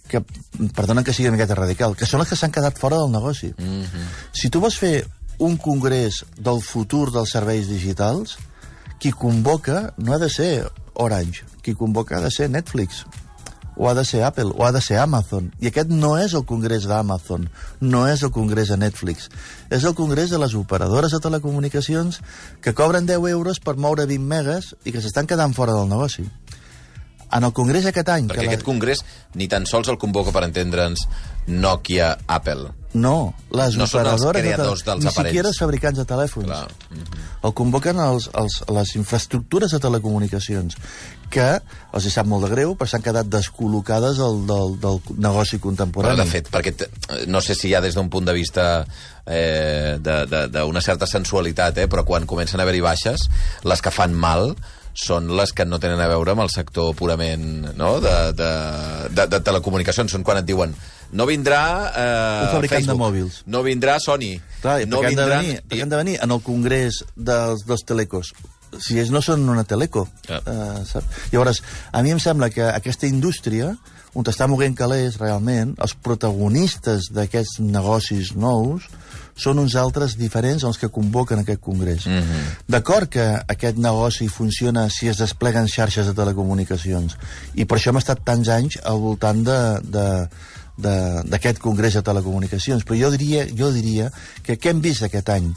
que, 0.07 0.21
perdonen 0.77 1.03
que 1.03 1.13
sigui 1.13 1.29
una 1.29 1.35
miqueta 1.35 1.57
radical, 1.57 1.97
que 1.97 2.07
són 2.07 2.21
les 2.21 2.31
que 2.31 2.39
s'han 2.39 2.53
quedat 2.56 2.79
fora 2.79 3.01
del 3.01 3.12
negoci. 3.12 3.53
Mm 3.57 3.83
-hmm. 3.83 4.07
Si 4.31 4.50
tu 4.50 4.61
vols 4.61 4.77
fer 4.77 5.06
un 5.39 5.57
congrés 5.57 6.23
del 6.38 6.61
futur 6.61 7.11
dels 7.11 7.31
serveis 7.31 7.68
digitals, 7.68 8.38
qui 9.00 9.11
convoca 9.11 9.94
no 9.97 10.13
ha 10.13 10.19
de 10.19 10.29
ser 10.29 10.71
Orange, 10.94 11.44
qui 11.61 11.75
convoca 11.75 12.18
ha 12.18 12.21
de 12.21 12.31
ser 12.31 12.50
Netflix, 12.50 13.06
o 13.75 13.89
ha 13.89 13.94
de 13.94 14.06
ser 14.06 14.24
Apple, 14.24 14.51
o 14.56 14.66
ha 14.66 14.72
de 14.72 14.81
ser 14.81 14.98
Amazon. 14.98 15.51
I 15.60 15.69
aquest 15.72 15.92
no 15.92 16.16
és 16.18 16.33
el 16.33 16.45
congrés 16.45 16.88
d'Amazon, 16.89 17.50
no 17.81 18.06
és 18.07 18.24
el 18.24 18.31
congrés 18.31 18.72
de 18.72 18.77
Netflix. 18.77 19.30
És 19.69 19.83
el 19.83 19.95
congrés 19.95 20.31
de 20.31 20.39
les 20.39 20.56
operadores 20.56 21.12
de 21.12 21.19
telecomunicacions 21.19 22.22
que 22.62 22.74
cobren 22.74 23.06
10 23.06 23.30
euros 23.31 23.60
per 23.60 23.77
moure 23.77 24.06
20 24.06 24.25
megas 24.25 24.74
i 24.83 24.95
que 24.95 25.01
s'estan 25.01 25.27
quedant 25.27 25.56
fora 25.57 25.75
del 25.75 25.89
negoci. 25.89 26.27
En 27.33 27.44
el 27.44 27.54
congrés 27.54 27.86
aquest 27.89 28.10
any... 28.13 28.27
Perquè 28.30 28.45
que 28.45 28.51
aquest 28.54 28.63
congrés 28.68 29.01
ni 29.36 29.48
tan 29.51 29.66
sols 29.66 29.89
el 29.89 29.98
convoca 29.98 30.31
per 30.31 30.44
entendre'ns 30.45 31.07
Nokia, 31.48 32.16
Apple. 32.27 32.72
No, 32.95 33.33
les 33.51 33.75
No 33.77 33.86
són 33.86 34.06
els 34.07 34.24
operadores... 34.24 34.42
de 34.42 34.51
tele- 34.56 34.63
dels 34.63 35.04
Ni 35.04 35.10
aparells. 35.10 35.18
siquiera 35.30 35.50
els 35.51 35.60
fabricants 35.60 36.00
de 36.00 36.06
telèfons. 36.10 36.45
Clar. 36.48 36.69
El 37.45 37.54
convoquen 37.54 38.00
els, 38.00 38.30
els, 38.39 38.56
les 38.72 38.94
infraestructures 38.95 39.75
de 39.75 39.80
telecomunicacions, 39.83 40.77
que 41.30 41.50
els 41.94 42.06
hi 42.07 42.13
sap 42.13 42.25
molt 42.31 42.48
de 42.48 42.51
greu, 42.54 42.74
però 42.80 42.88
s'han 42.89 43.04
quedat 43.06 43.28
descol·locades 43.30 44.18
del, 44.21 44.39
del, 44.50 44.78
del 44.81 45.01
negoci 45.18 45.57
Però, 45.60 45.66
contemporani. 45.68 46.18
de 46.24 46.25
fet, 46.31 46.50
perquè 46.54 46.88
no 47.28 47.42
sé 47.45 47.54
si 47.54 47.69
ja 47.74 47.81
des 47.83 47.94
d'un 48.00 48.10
punt 48.10 48.25
de 48.25 48.33
vista 48.33 48.86
eh, 49.28 49.97
d'una 50.02 50.81
certa 50.81 51.06
sensualitat, 51.09 51.78
eh, 51.83 51.88
però 51.92 52.06
quan 52.07 52.26
comencen 52.26 52.59
a 52.59 52.64
haver-hi 52.66 52.81
baixes, 52.85 53.28
les 53.68 53.81
que 53.85 53.92
fan 53.94 54.14
mal 54.16 54.56
són 54.95 55.28
les 55.35 55.52
que 55.52 55.66
no 55.68 55.80
tenen 55.83 55.99
a 55.99 56.07
veure 56.07 56.31
amb 56.33 56.45
el 56.45 56.52
sector 56.54 56.94
purament 56.95 57.73
no? 57.75 57.97
de, 58.04 58.16
de, 58.37 58.52
de, 59.11 59.25
de 59.31 59.40
telecomunicacions. 59.44 60.14
Són 60.16 60.23
quan 60.23 60.40
et 60.40 60.47
diuen 60.47 60.75
no 61.16 61.28
vindrà 61.30 61.61
eh, 61.92 62.44
Un 62.47 62.52
fabricant 62.56 62.81
de 62.81 62.87
Facebook, 62.87 63.02
mòbils. 63.04 63.40
no 63.52 63.61
vindrà 63.64 63.99
Sony, 64.04 64.35
Clar, 64.64 64.80
i 64.81 64.90
no 64.90 64.99
perquè, 64.99 65.11
han 65.11 65.19
de 65.19 65.25
venir, 65.30 65.57
perquè 65.64 65.85
han 65.85 65.94
de 65.94 65.99
venir 66.02 66.16
en 66.23 66.33
el 66.33 66.42
congrés 66.44 67.04
dels, 67.16 67.66
dels 67.68 67.85
telecos. 67.87 68.31
Si 68.81 68.97
ells 68.99 69.11
no 69.14 69.21
són 69.23 69.45
una 69.47 69.64
teleco. 69.64 70.07
Ja. 70.28 70.42
Uh, 70.44 70.81
sap? 70.87 71.06
Llavors, 71.31 71.61
a 71.95 72.02
mi 72.04 72.11
em 72.11 72.19
sembla 72.19 72.49
que 72.52 72.66
aquesta 72.68 73.07
indústria, 73.07 73.75
on 74.16 74.28
està 74.31 74.49
moguent 74.52 74.75
calés 74.75 75.19
realment, 75.21 75.75
els 75.80 75.95
protagonistes 75.95 77.11
d'aquests 77.16 77.61
negocis 77.64 78.33
nous 78.35 78.90
són 79.35 79.59
uns 79.59 79.75
altres 79.75 80.15
diferents 80.18 80.63
als 80.63 80.77
que 80.80 80.87
convoquen 80.89 81.39
aquest 81.39 81.59
congrés. 81.61 82.06
Mm 82.07 82.19
-hmm. 82.19 82.44
D'acord 82.68 83.09
que 83.09 83.25
aquest 83.47 83.77
negoci 83.77 84.27
funciona 84.30 84.89
si 84.89 85.07
es 85.07 85.18
despleguen 85.18 85.68
xarxes 85.68 86.06
de 86.06 86.13
telecomunicacions, 86.13 87.18
i 87.54 87.65
per 87.65 87.77
això 87.77 87.89
hem 87.89 87.97
estat 87.97 88.23
tants 88.23 88.47
anys 88.47 88.77
al 88.83 88.99
voltant 88.99 89.44
de, 89.44 89.80
de, 89.83 90.27
de- 90.77 91.23
d'aquest 91.25 91.59
congrés 91.59 91.94
de 91.94 92.01
telecomunicacions. 92.01 92.83
Però 92.83 92.95
jo 92.99 93.11
diria, 93.11 93.45
jo 93.57 93.71
diria 93.71 94.11
que 94.44 94.57
què 94.57 94.69
hem 94.69 94.81
vist 94.81 95.04
aquest 95.04 95.30
any? 95.30 95.54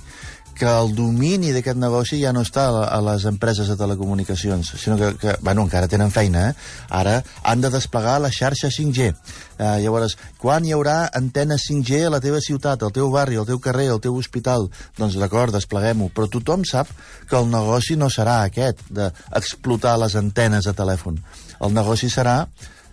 Que 0.58 0.68
el 0.68 0.94
domini 0.96 1.52
d'aquest 1.54 1.78
negoci 1.78 2.18
ja 2.20 2.32
no 2.34 2.42
està 2.44 2.66
a, 2.82 2.98
les 3.06 3.24
empreses 3.30 3.70
de 3.70 3.76
telecomunicacions, 3.78 4.72
sinó 4.80 4.96
que, 4.98 5.12
que 5.20 5.36
bueno, 5.40 5.64
encara 5.64 5.88
tenen 5.90 6.10
feina, 6.14 6.48
eh? 6.50 6.54
Ara 7.00 7.20
han 7.46 7.62
de 7.62 7.70
desplegar 7.72 8.18
la 8.20 8.32
xarxa 8.34 8.70
5G. 8.74 9.12
Eh, 9.58 9.68
llavors, 9.82 10.16
quan 10.38 10.66
hi 10.66 10.74
haurà 10.74 10.96
antenes 11.18 11.68
5G 11.70 12.04
a 12.06 12.12
la 12.14 12.22
teva 12.24 12.42
ciutat, 12.44 12.82
al 12.82 12.94
teu 12.94 13.10
barri, 13.14 13.38
al 13.38 13.46
teu 13.48 13.60
carrer, 13.62 13.88
al 13.92 14.02
teu 14.02 14.18
hospital? 14.18 14.68
Doncs 14.98 15.18
d'acord, 15.20 15.54
despleguem-ho. 15.54 16.10
Però 16.14 16.30
tothom 16.30 16.66
sap 16.68 16.90
que 17.30 17.38
el 17.38 17.50
negoci 17.52 17.96
no 17.96 18.10
serà 18.10 18.40
aquest, 18.46 18.82
d'explotar 18.90 19.96
les 20.02 20.18
antenes 20.18 20.66
de 20.68 20.74
telèfon. 20.74 21.22
El 21.62 21.74
negoci 21.74 22.10
serà 22.10 22.42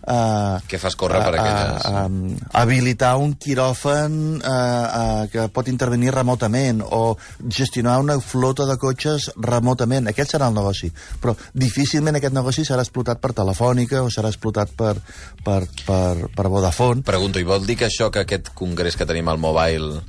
Uh, 0.06 0.62
Què 0.70 0.78
fas 0.78 0.94
córrer 0.94 1.18
per 1.26 1.34
aquelles? 1.34 1.86
Uh, 1.90 2.36
habilitar 2.54 3.16
un 3.18 3.32
quiròfan 3.42 4.18
uh, 4.38 4.46
uh, 4.46 5.24
que 5.34 5.48
pot 5.50 5.72
intervenir 5.72 6.14
remotament 6.14 6.84
o 6.86 7.16
gestionar 7.42 7.98
una 8.04 8.20
flota 8.22 8.68
de 8.70 8.78
cotxes 8.82 9.32
remotament. 9.42 10.12
Aquest 10.12 10.36
serà 10.36 10.52
el 10.52 10.58
negoci. 10.58 10.92
Però 11.22 11.34
difícilment 11.58 12.20
aquest 12.20 12.38
negoci 12.38 12.68
serà 12.68 12.86
explotat 12.86 13.24
per 13.24 13.34
Telefònica 13.34 14.04
o 14.06 14.12
serà 14.14 14.30
explotat 14.30 14.76
per, 14.78 14.94
per, 15.42 15.64
per, 15.88 16.30
per 16.38 16.48
Vodafone. 16.54 17.02
Pregunto, 17.08 17.42
i 17.42 17.50
vol 17.50 17.66
dir 17.66 17.80
que 17.82 17.90
això, 17.90 18.12
que 18.14 18.28
aquest 18.28 18.54
congrés 18.54 19.00
que 19.00 19.10
tenim 19.10 19.34
al 19.34 19.42
Mobile, 19.42 20.04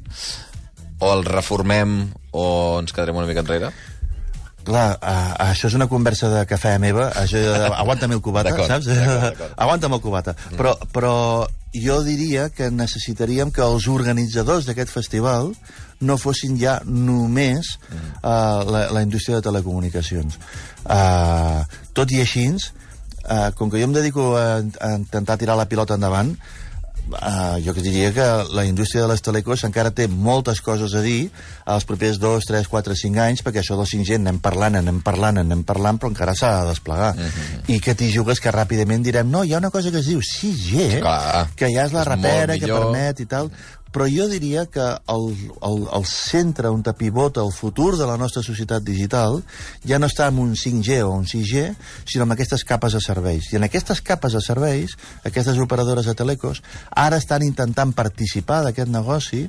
o 1.01 1.13
el 1.13 1.25
reformem 1.25 1.99
o 2.37 2.47
ens 2.81 2.93
quedarem 2.93 3.17
una 3.17 3.29
mica 3.29 3.45
enrere? 3.45 3.73
Clar, 4.67 4.87
uh, 4.99 5.35
això 5.47 5.69
és 5.71 5.77
una 5.79 5.87
conversa 5.87 6.31
de 6.33 6.43
cafè 6.51 6.75
meva. 6.83 7.11
Això, 7.21 7.39
aguanta'm 7.69 8.17
el 8.17 8.23
cubata, 8.25 8.55
saps? 8.67 8.89
Aguanta'm 9.63 9.95
el 9.95 10.03
cubata. 10.03 10.35
Però, 10.59 10.75
però 10.91 11.15
jo 11.77 12.01
diria 12.03 12.49
que 12.51 12.71
necessitaríem 12.73 13.53
que 13.55 13.63
els 13.63 13.87
organitzadors 13.93 14.67
d'aquest 14.67 14.91
festival 14.91 15.53
no 16.01 16.19
fossin 16.21 16.57
ja 16.61 16.81
només 16.85 17.77
uh, 17.87 18.65
la, 18.67 18.87
la 18.93 19.05
indústria 19.07 19.39
de 19.39 19.47
telecomunicacions. 19.47 20.39
Uh, 20.85 21.63
tot 21.97 22.13
i 22.13 22.21
així, 22.25 22.49
uh, 22.53 23.51
com 23.57 23.71
que 23.71 23.81
jo 23.81 23.89
em 23.89 23.97
dedico 23.97 24.33
a, 24.37 24.47
a 24.61 24.95
intentar 24.99 25.39
tirar 25.41 25.57
la 25.57 25.69
pilota 25.71 25.97
endavant, 25.97 26.35
Uh, 27.07 27.63
jo 27.63 27.71
que 27.71 27.85
diria 27.85 28.11
que 28.11 28.25
la 28.51 28.65
indústria 28.67 29.05
de 29.05 29.09
les 29.13 29.23
telecos 29.23 29.63
encara 29.63 29.93
té 29.95 30.09
moltes 30.11 30.59
coses 30.59 30.91
a 30.99 31.03
dir 31.05 31.29
als 31.63 31.87
propers 31.87 32.19
2, 32.19 32.49
3, 32.49 32.67
4, 32.67 32.97
5 32.99 33.23
anys, 33.23 33.43
perquè 33.47 33.63
això 33.63 33.77
del 33.79 33.87
5G 33.87 34.19
anem 34.19 34.41
parlant, 34.43 34.81
anem 34.81 34.99
parlant, 35.07 35.39
anem 35.39 35.63
parlant, 35.67 36.01
però 36.03 36.11
encara 36.11 36.35
s'ha 36.35 36.51
de 36.65 36.73
desplegar. 36.73 37.13
Uh 37.15 37.23
-huh. 37.23 37.63
I 37.77 37.81
que 37.81 37.95
t'hi 37.95 38.11
jugues 38.11 38.41
que 38.41 38.51
ràpidament 38.51 39.03
direm, 39.03 39.31
no, 39.31 39.45
hi 39.45 39.55
ha 39.55 39.59
una 39.59 39.71
cosa 39.71 39.91
que 39.91 39.99
es 39.99 40.07
diu 40.07 40.21
6G, 40.21 41.01
Clar, 41.01 41.49
que 41.55 41.71
ja 41.71 41.87
és 41.87 41.93
la 41.93 42.01
és 42.01 42.07
rapera 42.07 42.53
molt 42.55 42.61
que 42.61 42.73
permet 42.73 43.21
i 43.21 43.27
tal, 43.27 43.51
però 43.97 44.05
jo 44.13 44.27
diria 44.29 44.67
que 44.69 44.85
el, 44.85 45.23
el, 45.65 45.79
el 45.97 46.05
centre 46.05 46.69
on 46.69 46.83
pivota 46.99 47.41
el 47.41 47.49
futur 47.49 47.97
de 47.97 48.05
la 48.05 48.19
nostra 48.21 48.43
societat 48.45 48.85
digital 48.85 49.39
ja 49.89 49.97
no 49.97 50.11
està 50.11 50.27
en 50.29 50.37
un 50.43 50.53
5G 50.53 50.99
o 51.07 51.15
un 51.17 51.25
6G, 51.25 51.63
sinó 52.05 52.27
en 52.29 52.35
aquestes 52.37 52.61
capes 52.69 52.93
de 52.93 53.01
serveis. 53.01 53.49
I 53.55 53.57
en 53.57 53.65
aquestes 53.65 54.03
capes 54.05 54.37
de 54.37 54.43
serveis, 54.45 54.99
aquestes 55.25 55.57
operadores 55.65 56.05
de 56.05 56.15
telecos, 56.15 56.61
ara 56.93 57.17
estan 57.17 57.47
intentant 57.49 57.97
participar 57.97 58.61
d'aquest 58.67 58.93
negoci, 58.93 59.47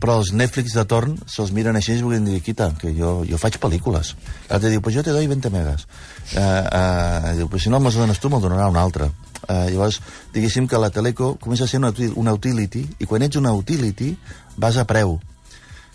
però 0.00 0.18
els 0.20 0.32
Netflix 0.32 0.74
de 0.78 0.84
torn 0.88 1.16
se'ls 1.26 1.52
miren 1.54 1.78
així 1.78 1.96
i 1.96 2.02
volen 2.02 2.26
dir, 2.28 2.40
quita, 2.44 2.70
que 2.78 2.92
jo, 2.96 3.22
jo 3.28 3.38
faig 3.40 3.58
pel·lícules. 3.62 4.14
L'altre 4.48 4.70
diu, 4.72 4.82
pues 4.84 4.96
jo 4.96 5.04
te 5.06 5.14
doy 5.14 5.26
20 5.30 5.50
megas. 5.54 5.86
Uh, 6.34 6.40
uh, 6.40 7.32
diu, 7.38 7.48
pues 7.50 7.66
si 7.66 7.72
no 7.72 7.80
me'ls 7.82 7.98
dones 7.98 8.20
tu, 8.22 8.30
me'l 8.30 8.44
donarà 8.44 8.68
un 8.70 8.78
altre. 8.78 9.10
Uh, 9.48 9.66
llavors, 9.72 10.00
diguéssim 10.34 10.68
que 10.68 10.78
la 10.78 10.92
teleco 10.94 11.34
comença 11.42 11.66
a 11.66 11.70
ser 11.70 11.82
una, 11.82 11.92
una 12.20 12.36
utility, 12.36 12.84
i 13.00 13.08
quan 13.10 13.26
ets 13.26 13.40
una 13.40 13.54
utility, 13.56 14.12
vas 14.56 14.78
a 14.78 14.86
preu. 14.88 15.18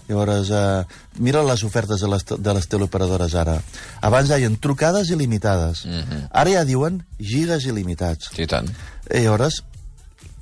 Llavors, 0.07 0.49
uh, 0.51 0.83
mira 1.23 1.43
les 1.47 1.63
ofertes 1.63 2.01
de 2.03 2.09
les, 2.11 2.25
de 2.27 2.53
les 2.57 2.67
teleoperadores 2.67 3.35
ara. 3.39 3.59
Abans 4.03 4.31
deien 4.31 4.57
trucades 4.59 5.13
il·limitades. 5.15 5.85
Mhm. 5.87 6.25
Ara 6.31 6.57
ja 6.57 6.65
diuen 6.67 7.03
gigas 7.19 7.67
il·limitats. 7.69 8.33
Sí, 8.35 8.43
i 8.43 8.49
tant. 8.51 8.67
I 9.07 9.23
llavors, 9.23 9.61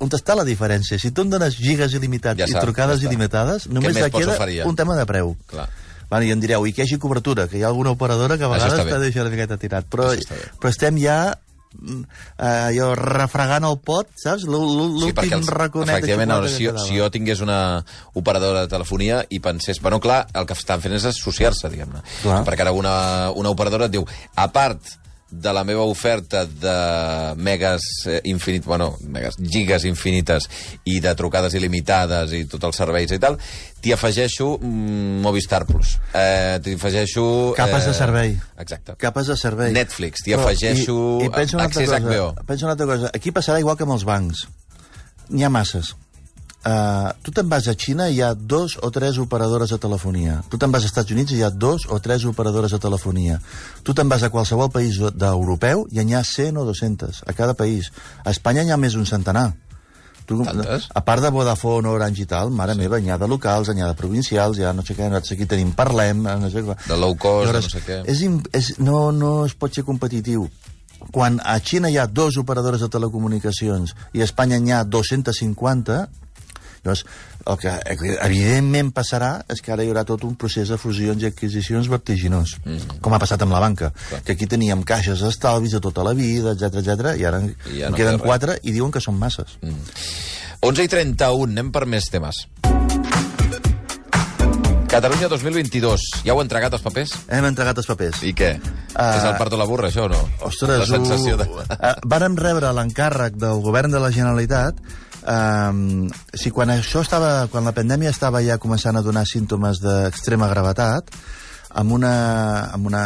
on 0.02 0.10
està 0.18 0.36
la 0.38 0.44
diferència? 0.48 0.98
Si 0.98 1.12
tu 1.14 1.24
em 1.26 1.30
dones 1.32 1.56
gigas 1.58 1.94
il·limitats 1.98 2.42
Ja 2.42 2.50
i 2.50 2.58
trucades 2.58 3.00
ja 3.02 3.08
il·limitades, 3.08 3.68
només 3.70 3.96
pots 3.98 4.18
queda 4.18 4.66
un 4.68 4.78
tema 4.78 4.98
de 4.98 5.06
preu. 5.08 5.36
Clar. 5.50 5.68
Vale, 6.12 6.26
I 6.28 6.34
em 6.34 6.42
direu, 6.42 6.66
i 6.68 6.74
que 6.76 6.82
hi 6.82 6.90
hagi 6.90 6.98
cobertura, 7.00 7.46
que 7.48 7.56
hi 7.56 7.62
ha 7.64 7.70
alguna 7.70 7.94
operadora 7.94 8.36
que 8.36 8.44
a 8.44 8.50
vegades 8.52 8.82
està 8.82 8.98
deixat 9.00 9.24
una 9.24 9.32
miqueta 9.32 9.56
tirat. 9.56 9.88
Però, 9.88 10.10
però 10.60 10.68
estem 10.68 10.98
ja 11.00 11.16
mm, 11.32 12.02
eh, 12.36 12.50
allò, 12.50 12.90
refregant 12.98 13.64
el 13.64 13.78
pot, 13.80 14.10
saps? 14.20 14.44
Sí, 14.44 14.50
L'últim 14.52 15.38
els, 15.38 15.48
raconet 15.56 15.96
efectivament, 15.96 16.34
que 16.44 16.52
si, 16.52 16.66
quedava. 16.66 16.84
si 16.84 17.00
jo 17.00 17.08
tingués 17.14 17.40
una 17.40 17.60
operadora 18.12 18.66
de 18.66 18.72
telefonia 18.74 19.22
i 19.32 19.40
pensés... 19.40 19.80
Bueno, 19.80 20.02
clar, 20.04 20.26
el 20.36 20.50
que 20.50 20.58
estan 20.58 20.84
fent 20.84 20.98
és 20.98 21.08
associar-se, 21.14 21.72
diguem-ne. 21.72 22.04
Perquè 22.44 22.66
ara 22.66 22.76
una, 22.76 22.96
una 23.32 23.54
operadora 23.56 23.88
et 23.88 23.96
diu, 23.96 24.04
a 24.36 24.50
part 24.52 24.98
de 25.32 25.52
la 25.52 25.64
meva 25.64 25.82
oferta 25.88 26.44
de 26.44 27.34
megas 27.40 27.82
eh, 28.06 28.20
infinit, 28.28 28.64
bueno, 28.64 28.92
megas, 29.08 29.38
gigas 29.40 29.86
infinites 29.88 30.48
i 30.84 30.98
de 31.00 31.14
trucades 31.16 31.56
il·limitades 31.56 32.34
i 32.36 32.44
tots 32.50 32.68
els 32.68 32.80
serveis 32.82 33.14
i 33.16 33.18
tal, 33.22 33.38
t'hi 33.80 33.94
afegeixo 33.96 34.58
mm, 34.60 35.22
Movistar 35.24 35.64
Plus. 35.66 35.96
Eh, 36.12 36.60
t'hi 36.62 36.76
afegeixo... 36.76 37.24
Capes 37.56 37.88
de 37.88 37.96
servei. 37.96 38.36
Exacte. 38.60 38.96
Capes 39.00 39.32
de 39.32 39.38
servei. 39.40 39.72
Netflix, 39.74 40.26
t'hi 40.26 40.36
afegeixo 40.36 40.98
i, 41.22 41.30
i 41.30 41.34
pensa 41.34 41.58
una 41.58 41.66
accés 41.70 41.88
cosa, 41.88 42.04
HBO. 42.04 42.46
Pensa 42.46 42.68
una 42.68 42.76
altra 42.76 42.90
cosa. 42.92 43.12
Aquí 43.16 43.32
passarà 43.32 43.58
igual 43.64 43.80
que 43.80 43.88
amb 43.88 43.96
els 43.96 44.06
bancs. 44.08 44.46
N'hi 45.32 45.48
ha 45.48 45.52
masses. 45.52 45.94
Uh, 46.62 47.10
tu 47.26 47.32
te'n 47.34 47.48
vas 47.50 47.66
a 47.66 47.74
Xina 47.74 48.04
i 48.06 48.20
hi 48.20 48.20
ha 48.22 48.34
dos 48.38 48.76
o 48.78 48.90
tres 48.94 49.16
operadores 49.18 49.72
de 49.74 49.80
telefonia. 49.82 50.36
Tu 50.46 50.60
te'n 50.62 50.70
vas 50.70 50.84
als 50.84 50.92
Estats 50.92 51.10
Units 51.10 51.34
i 51.34 51.40
hi 51.40 51.42
ha 51.42 51.50
dos 51.50 51.88
o 51.90 51.98
tres 51.98 52.22
operadores 52.28 52.70
de 52.70 52.78
telefonia. 52.78 53.40
Tu 53.82 53.94
te'n 53.98 54.08
vas 54.08 54.22
a 54.22 54.30
qualsevol 54.30 54.70
país 54.70 55.00
d'europeu 55.02 55.88
i 55.90 56.04
n'hi 56.06 56.14
ha 56.14 56.22
100 56.22 56.62
o 56.62 56.64
200 56.68 57.24
a 57.26 57.34
cada 57.34 57.58
país. 57.58 57.90
A 58.22 58.30
Espanya 58.30 58.62
n'hi 58.62 58.70
ha 58.70 58.78
més 58.78 58.94
d'un 58.94 59.08
centenar. 59.10 59.50
Tu, 60.22 60.38
Tantes? 60.46 60.86
a 60.94 61.02
part 61.02 61.22
de 61.22 61.32
Vodafone, 61.34 61.90
Orange 61.90 62.22
i 62.22 62.28
tal, 62.30 62.54
mare 62.54 62.76
sí. 62.76 62.84
meva, 62.84 63.00
n'hi 63.02 63.10
ha 63.10 63.18
de 63.18 63.26
locals, 63.26 63.72
n'hi 63.74 63.82
ha 63.82 63.90
de 63.90 63.98
provincials, 63.98 64.60
ha 64.62 64.70
no 64.72 64.86
sé 64.86 64.94
què, 64.94 65.08
nosaltres 65.10 65.34
aquí 65.34 65.48
tenim 65.50 65.72
Parlem, 65.74 66.22
no 66.22 66.50
sé 66.52 66.62
què. 66.62 66.78
De 66.86 66.98
low 66.98 67.16
cost, 67.18 67.50
Llavors, 67.50 67.66
no 67.66 67.74
sé 67.74 67.82
què. 67.82 67.98
És, 68.06 68.22
és, 68.54 68.70
no, 68.78 69.08
no 69.10 69.32
es 69.48 69.58
pot 69.58 69.74
ser 69.74 69.82
competitiu. 69.88 70.46
Quan 71.10 71.40
a 71.42 71.58
Xina 71.58 71.90
hi 71.90 71.98
ha 71.98 72.06
dos 72.06 72.38
operadores 72.38 72.84
de 72.84 72.88
telecomunicacions 72.92 73.96
i 74.14 74.22
a 74.22 74.28
Espanya 74.28 74.62
n'hi 74.62 74.70
ha 74.70 74.84
250, 74.86 75.98
llavors, 76.82 77.04
el 77.46 77.58
que 77.58 77.72
evidentment 78.26 78.92
passarà 78.94 79.32
és 79.50 79.62
que 79.62 79.72
ara 79.74 79.84
hi 79.84 79.90
haurà 79.90 80.04
tot 80.08 80.24
un 80.28 80.34
procés 80.38 80.70
de 80.72 80.78
fusions 80.80 81.22
i 81.22 81.30
adquisicions 81.30 81.90
vertiginós, 81.90 82.56
mm. 82.64 82.98
com 83.02 83.14
ha 83.14 83.20
passat 83.22 83.42
amb 83.42 83.54
la 83.54 83.62
banca, 83.62 83.92
Clar. 84.08 84.22
que 84.26 84.36
aquí 84.36 84.50
teníem 84.50 84.82
caixes 84.86 85.22
d'estalvis 85.24 85.78
de 85.78 85.82
tota 85.84 86.04
la 86.06 86.14
vida, 86.18 86.56
etc 86.56 86.82
etc 86.82 87.16
i 87.18 87.26
ara 87.28 87.42
I 87.42 87.80
ja 87.80 87.88
en 87.88 87.94
no 87.94 87.98
queden 87.98 87.98
queda 87.98 88.16
res. 88.18 88.26
quatre 88.26 88.58
i 88.62 88.74
diuen 88.74 88.94
que 88.94 89.02
són 89.02 89.18
masses. 89.18 89.58
Mm. 89.62 89.86
11 90.62 90.84
i 90.86 90.92
31, 90.92 91.50
anem 91.50 91.72
per 91.74 91.86
més 91.90 92.06
temes. 92.10 92.46
Catalunya 94.92 95.24
2022. 95.32 96.02
Ja 96.26 96.34
heu 96.34 96.40
entregat 96.42 96.74
els 96.76 96.82
papers? 96.84 97.14
Hem 97.32 97.46
entregat 97.48 97.78
els 97.80 97.86
papers. 97.88 98.18
I 98.28 98.34
què? 98.36 98.50
Ah. 98.92 99.14
és 99.16 99.24
el 99.24 99.38
part 99.40 99.48
de 99.48 99.56
la 99.56 99.64
burra, 99.64 99.88
això, 99.88 100.04
o 100.04 100.10
no? 100.12 100.18
Ostres, 100.44 100.82
la 100.84 100.98
sensació 100.98 101.38
de... 101.40 101.46
ho... 101.48 101.62
Uh, 101.64 101.94
vàrem 102.12 102.36
rebre 102.36 102.74
l'encàrrec 102.76 103.38
del 103.40 103.62
govern 103.64 103.94
de 103.94 104.02
la 104.04 104.10
Generalitat 104.12 104.82
Um, 105.22 106.08
si 106.34 106.50
quan 106.50 106.72
això 106.74 107.04
estava, 107.04 107.46
quan 107.52 107.66
la 107.68 107.74
pandèmia 107.76 108.10
estava 108.10 108.42
ja 108.42 108.58
començant 108.58 108.98
a 108.98 109.04
donar 109.06 109.22
símptomes 109.28 109.78
d'extrema 109.82 110.48
gravetat, 110.50 111.12
amb 111.72 111.94
una, 111.94 112.14
amb 112.74 112.86
una, 112.90 113.02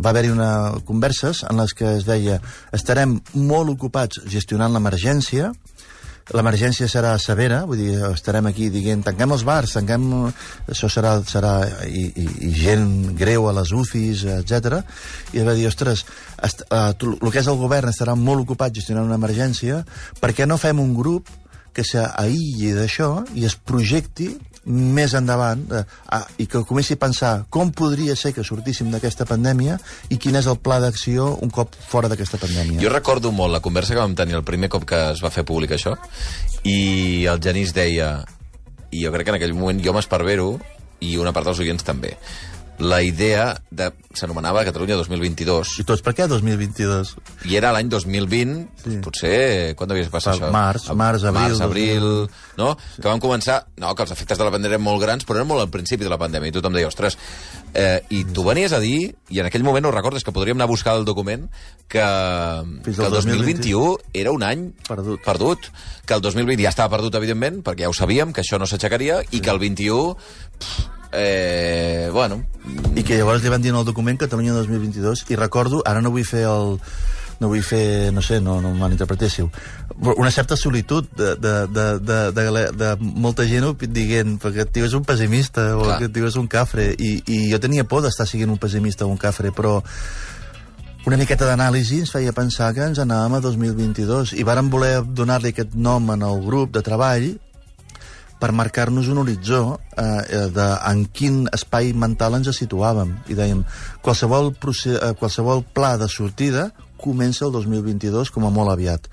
va 0.00 0.10
haver-hi 0.10 0.32
una 0.32 0.50
converses 0.88 1.44
en 1.46 1.60
les 1.60 1.74
que 1.76 1.96
es 1.98 2.06
deia 2.08 2.40
estarem 2.74 3.18
molt 3.34 3.70
ocupats 3.76 4.24
gestionant 4.26 4.74
l'emergència, 4.74 5.52
l'emergència 6.34 6.88
serà 6.90 7.12
severa, 7.22 7.60
vull 7.68 7.78
dir, 7.78 7.92
estarem 8.08 8.48
aquí 8.50 8.68
dient 8.74 9.04
tanquem 9.06 9.34
els 9.36 9.44
bars, 9.46 9.76
tanquem... 9.78 10.08
Això 10.72 10.90
serà, 10.90 11.16
serà 11.26 11.52
i, 11.86 12.06
i, 12.10 12.26
i 12.48 12.52
gent 12.56 13.14
greu 13.18 13.46
a 13.46 13.54
les 13.60 13.70
UCIs, 13.70 14.24
etc. 14.40 14.80
I 15.36 15.46
va 15.46 15.54
dir, 15.54 15.68
ostres, 15.70 16.02
est, 16.42 16.66
uh, 16.66 16.90
tu, 16.98 17.14
el 17.20 17.30
que 17.30 17.42
és 17.42 17.50
el 17.52 17.60
govern 17.60 17.92
estarà 17.92 18.16
molt 18.18 18.42
ocupat 18.46 18.74
gestionant 18.74 19.06
una 19.06 19.20
emergència, 19.20 19.84
per 20.20 20.32
què 20.34 20.48
no 20.48 20.58
fem 20.58 20.82
un 20.82 20.94
grup 20.98 21.30
que 21.76 21.84
s'aïlli 21.84 22.72
d'això 22.74 23.10
i 23.36 23.44
es 23.46 23.54
projecti 23.54 24.32
més 24.66 25.14
endavant 25.14 25.62
eh, 25.70 25.82
ah, 26.12 26.24
i 26.42 26.46
que 26.50 26.64
comenci 26.66 26.96
a 26.96 27.00
pensar 27.00 27.32
com 27.50 27.70
podria 27.70 28.16
ser 28.18 28.32
que 28.34 28.44
sortíssim 28.44 28.90
d'aquesta 28.90 29.26
pandèmia 29.28 29.78
i 30.10 30.18
quin 30.18 30.38
és 30.40 30.48
el 30.50 30.58
pla 30.58 30.80
d'acció 30.82 31.32
un 31.42 31.52
cop 31.54 31.74
fora 31.88 32.10
d'aquesta 32.10 32.40
pandèmia. 32.42 32.80
Jo 32.82 32.90
recordo 32.92 33.32
molt 33.32 33.54
la 33.54 33.62
conversa 33.62 33.94
que 33.94 34.02
vam 34.02 34.16
tenir 34.18 34.38
el 34.38 34.46
primer 34.46 34.70
cop 34.72 34.86
que 34.88 35.02
es 35.12 35.22
va 35.22 35.30
fer 35.30 35.46
públic 35.46 35.76
això, 35.76 35.94
i 36.66 37.26
el 37.30 37.42
Genís 37.42 37.74
deia, 37.76 38.18
i 38.90 39.04
jo 39.04 39.14
crec 39.14 39.28
que 39.28 39.36
en 39.36 39.40
aquell 39.40 39.54
moment 39.54 39.82
jo 39.84 39.94
m'esparvero, 39.94 40.56
i 41.04 41.16
una 41.20 41.32
part 41.36 41.46
dels 41.46 41.60
oients 41.62 41.84
també, 41.86 42.16
la 42.78 43.02
idea 43.02 43.56
de... 43.70 43.90
s'anomenava 44.16 44.62
Catalunya 44.64 44.96
2022, 44.96 45.74
I 45.80 45.84
tots, 45.84 46.00
per 46.04 46.14
què 46.16 46.24
2022? 46.28 47.10
i 47.50 47.56
era 47.58 47.68
l'any 47.76 47.88
2020, 47.92 48.54
sí. 48.82 48.94
potser... 49.04 49.74
Quan 49.76 49.90
devia 49.90 50.08
passar 50.12 50.32
Pa- 50.32 50.46
això? 50.46 50.50
març, 50.54 50.86
març, 50.96 51.26
abril, 51.28 51.52
Març, 51.52 51.60
abril, 51.66 52.06
2000. 52.06 52.56
no? 52.62 52.70
Sí. 52.94 53.02
Que 53.02 53.08
vam 53.10 53.20
començar... 53.20 53.58
No, 53.76 53.92
que 53.94 54.06
els 54.06 54.14
efectes 54.16 54.40
de 54.40 54.46
la 54.48 54.52
pandèmia 54.54 54.78
eren 54.78 54.84
molt 54.86 55.02
grans, 55.04 55.26
però 55.28 55.40
eren 55.42 55.50
molt 55.50 55.60
al 55.66 55.70
principi 55.72 56.04
de 56.06 56.12
la 56.12 56.18
pandèmia, 56.20 56.48
i 56.48 56.56
tothom 56.56 56.72
deia, 56.76 56.88
ostres... 56.88 57.18
Eh, 57.76 58.00
I 58.08 58.22
tu 58.32 58.40
venies 58.46 58.72
a 58.72 58.80
dir, 58.80 59.12
i 59.28 59.40
en 59.42 59.50
aquell 59.50 59.64
moment 59.66 59.84
ho 59.84 59.92
recordes, 59.92 60.24
que 60.24 60.32
podríem 60.32 60.56
anar 60.56 60.64
a 60.64 60.72
buscar 60.72 60.94
el 60.96 61.04
document, 61.04 61.44
que, 61.92 62.00
Fins 62.86 62.96
que 62.96 63.04
el 63.04 63.12
2021 63.12 63.98
era 64.16 64.32
un 64.32 64.42
any 64.46 64.70
Perdut. 64.88 65.20
perdut, 65.26 65.68
que 66.08 66.14
el 66.16 66.22
2020 66.24 66.62
ja 66.64 66.72
estava 66.72 66.94
perdut, 66.96 67.18
evidentment, 67.20 67.60
perquè 67.66 67.84
ja 67.84 67.92
ho 67.92 67.96
sabíem, 67.96 68.32
que 68.32 68.40
això 68.40 68.56
no 68.58 68.64
s'aixecaria, 68.70 69.20
i 69.30 69.40
que 69.44 69.52
el 69.52 69.60
21... 69.60 70.14
Pff, 70.56 70.92
eh, 71.16 72.10
bueno, 72.12 72.42
I 72.96 73.04
que 73.04 73.18
llavors 73.18 73.42
li 73.44 73.52
van 73.52 73.62
dir 73.62 73.72
en 73.72 73.80
el 73.80 73.84
document 73.88 74.18
Catalunya 74.18 74.54
2022, 74.56 75.26
i 75.30 75.36
recordo, 75.36 75.82
ara 75.86 76.02
no 76.02 76.12
vull 76.14 76.26
fer 76.26 76.46
el 76.48 76.78
no 77.40 77.50
vull 77.50 77.62
fer, 77.64 78.12
no 78.16 78.22
sé, 78.24 78.38
no, 78.40 78.60
no 78.64 78.72
malinterpretéssiu, 78.76 79.50
una 80.16 80.30
certa 80.30 80.56
solitud 80.56 81.04
de, 81.16 81.34
de, 81.36 81.54
de, 81.68 81.86
de, 82.00 82.20
de, 82.32 82.70
de, 82.72 82.90
molta 83.00 83.44
gent 83.48 83.68
dient 83.92 84.38
perquè 84.40 84.64
el 84.64 84.72
tio 84.72 84.88
és 84.88 84.96
un 84.96 85.04
pessimista 85.04 85.68
o 85.76 85.84
Clar. 85.84 85.98
que 86.00 86.08
tio 86.12 86.30
és 86.30 86.38
un 86.40 86.48
cafre, 86.48 86.88
i, 86.96 87.18
i 87.26 87.42
jo 87.52 87.60
tenia 87.60 87.84
por 87.84 88.04
d'estar 88.04 88.26
siguent 88.28 88.52
un 88.52 88.60
pessimista 88.62 89.04
o 89.04 89.12
un 89.12 89.20
cafre, 89.20 89.52
però 89.52 89.82
una 91.06 91.18
miqueta 91.20 91.46
d'anàlisi 91.46 92.00
ens 92.02 92.10
feia 92.10 92.32
pensar 92.34 92.72
que 92.74 92.82
ens 92.82 92.98
anàvem 92.98 93.36
a 93.36 93.42
2022 93.44 94.32
i 94.40 94.46
vàrem 94.46 94.72
voler 94.72 95.04
donar-li 95.06 95.52
aquest 95.52 95.76
nom 95.78 96.08
en 96.10 96.24
el 96.26 96.40
grup 96.42 96.72
de 96.74 96.82
treball 96.82 97.28
per 98.40 98.52
marcar-nos 98.52 99.08
un 99.08 99.18
horitzó 99.22 99.78
eh, 99.96 100.48
de 100.52 100.66
en 100.90 101.04
quin 101.08 101.44
espai 101.56 101.92
mental 101.96 102.36
ens 102.38 102.50
situàvem. 102.56 103.14
I 103.32 103.38
dèiem, 103.38 103.62
qualsevol, 104.04 104.52
procés, 104.60 104.98
eh, 105.00 105.14
qualsevol 105.18 105.64
pla 105.76 105.96
de 105.96 106.08
sortida 106.12 106.70
comença 107.00 107.46
el 107.46 107.52
2022 107.52 108.32
com 108.32 108.46
a 108.46 108.52
molt 108.52 108.72
aviat. 108.72 109.08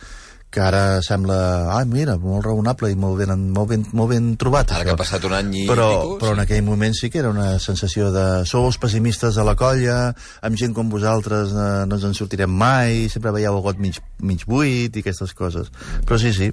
Que 0.53 0.62
ara 0.62 1.01
sembla, 1.01 1.36
ah, 1.74 1.81
mira, 1.89 2.13
molt 2.22 2.45
raonable 2.45 2.91
i 2.93 2.98
molt 3.00 3.17
ben, 3.24 3.48
molt 3.55 3.72
ben, 3.72 3.86
molt 3.98 4.12
ben 4.12 4.27
trobat. 4.38 4.69
Ara 4.69 4.83
això. 4.83 4.86
que 4.86 4.93
ha 4.93 5.00
passat 5.00 5.25
un 5.25 5.33
any 5.33 5.50
i 5.63 5.65
però, 5.65 5.88
pico, 5.89 6.19
però 6.22 6.33
sí. 6.33 6.38
en 6.38 6.43
aquell 6.43 6.62
moment 6.67 6.93
sí 6.98 7.10
que 7.10 7.24
era 7.24 7.31
una 7.33 7.57
sensació 7.63 8.12
de 8.13 8.25
sou 8.50 8.67
els 8.69 8.77
pessimistes 8.77 9.39
de 9.39 9.48
la 9.48 9.55
colla, 9.57 9.98
amb 10.45 10.60
gent 10.60 10.75
com 10.77 10.93
vosaltres 10.93 11.55
eh, 11.57 11.65
no 11.89 11.98
ens 11.98 12.05
en 12.05 12.13
sortirem 12.17 12.53
mai, 12.53 13.07
sempre 13.10 13.33
veieu 13.33 13.57
el 13.57 13.65
got 13.65 13.81
mig, 13.81 13.98
mig 14.22 14.45
buit 14.45 14.93
i 14.93 15.01
aquestes 15.01 15.33
coses. 15.33 15.74
Però 16.05 16.22
sí, 16.22 16.36
sí. 16.38 16.51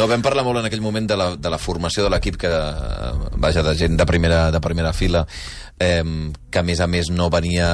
No, 0.00 0.08
vam 0.08 0.24
parlar 0.24 0.46
molt 0.46 0.62
en 0.62 0.70
aquell 0.70 0.84
moment 0.84 1.12
de 1.12 1.20
la, 1.20 1.30
de 1.36 1.52
la 1.52 1.60
formació 1.60 2.08
de 2.08 2.14
l'equip 2.16 2.40
que, 2.40 2.52
vaja, 3.36 3.66
de 3.66 3.76
gent 3.76 4.00
de 4.00 4.08
primera, 4.08 4.46
de 4.54 4.64
primera 4.64 4.96
fila, 4.96 5.26
eh, 5.76 6.02
que 6.48 6.64
a 6.64 6.64
més 6.64 6.80
a 6.80 6.88
més 6.88 7.12
no 7.12 7.28
venia 7.28 7.68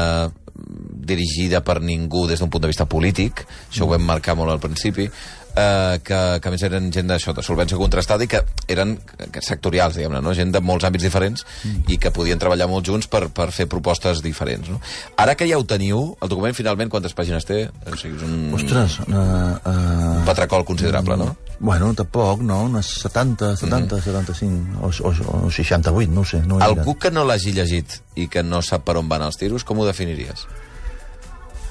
dirigida 1.03 1.63
per 1.65 1.81
ningú 1.83 2.27
des 2.31 2.41
d'un 2.41 2.51
punt 2.51 2.63
de 2.63 2.71
vista 2.71 2.87
polític, 2.87 3.45
això 3.71 3.87
ho 3.87 3.93
vam 3.93 4.05
marcar 4.07 4.37
molt 4.39 4.53
al 4.53 4.61
principi, 4.63 5.09
eh, 5.57 5.99
que, 6.05 6.19
que 6.41 6.49
a 6.49 6.53
més 6.53 6.65
eren 6.67 6.91
gent 6.95 7.11
d'això, 7.11 7.35
de 7.37 7.45
solvència 7.45 7.79
contrastada 7.81 8.25
i 8.25 8.31
que 8.31 8.43
eren 8.73 8.97
que 9.33 9.43
sectorials, 9.45 9.97
diguem-ne, 9.99 10.23
no? 10.25 10.35
gent 10.37 10.53
de 10.55 10.63
molts 10.65 10.87
àmbits 10.89 11.07
diferents 11.07 11.45
mm. 11.45 11.93
i 11.93 11.99
que 12.03 12.13
podien 12.15 12.41
treballar 12.41 12.69
molt 12.71 12.89
junts 12.89 13.09
per, 13.13 13.27
per 13.35 13.51
fer 13.55 13.69
propostes 13.71 14.23
diferents. 14.25 14.71
No? 14.73 14.81
Ara 15.23 15.37
que 15.39 15.49
ja 15.49 15.59
ho 15.61 15.67
teniu, 15.69 16.05
el 16.23 16.33
document 16.33 16.57
finalment 16.57 16.93
quantes 16.93 17.17
pàgines 17.17 17.47
té? 17.49 17.65
O 17.87 17.97
sigui, 17.99 18.19
és 18.19 18.27
un, 18.27 18.37
Ostres, 18.57 18.99
uh, 19.07 19.13
uh, 19.13 20.19
un 20.19 20.29
patracol 20.29 20.67
considerable, 20.69 21.19
no? 21.21 21.33
Bueno, 21.63 21.93
tampoc, 21.95 22.41
no? 22.43 22.65
Unes 22.67 22.89
70, 23.05 23.55
70, 23.57 23.95
mm 23.95 24.01
-hmm. 24.01 24.05
75, 24.05 24.81
o, 24.83 24.91
o, 25.09 25.47
o 25.47 25.51
68, 25.51 26.11
no 26.11 26.25
sé. 26.25 26.43
No. 26.43 26.59
Algú 26.59 26.99
que 26.99 27.11
no 27.11 27.25
l'hagi 27.25 27.53
llegit 27.53 28.03
i 28.17 28.29
que 28.29 28.43
no 28.43 28.63
sap 28.63 28.85
per 28.85 28.97
on 28.97 29.09
van 29.09 29.23
els 29.23 29.37
tiros, 29.37 29.65
com 29.65 29.79
ho 29.79 29.87
definiries? 29.87 30.47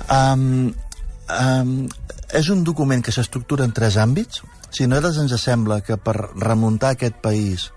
Um, 0.10 0.74
um, 1.40 1.88
és 2.34 2.50
un 2.50 2.64
document 2.64 3.04
que 3.04 3.12
s'estructura 3.12 3.66
en 3.68 3.74
tres 3.76 3.98
àmbits. 3.98 4.42
Si 4.72 4.88
no 4.88 4.98
ens 4.98 5.36
sembla 5.42 5.82
que 5.82 5.98
per 5.98 6.16
remuntar 6.40 6.94
aquest 6.96 7.20
país 7.24 7.70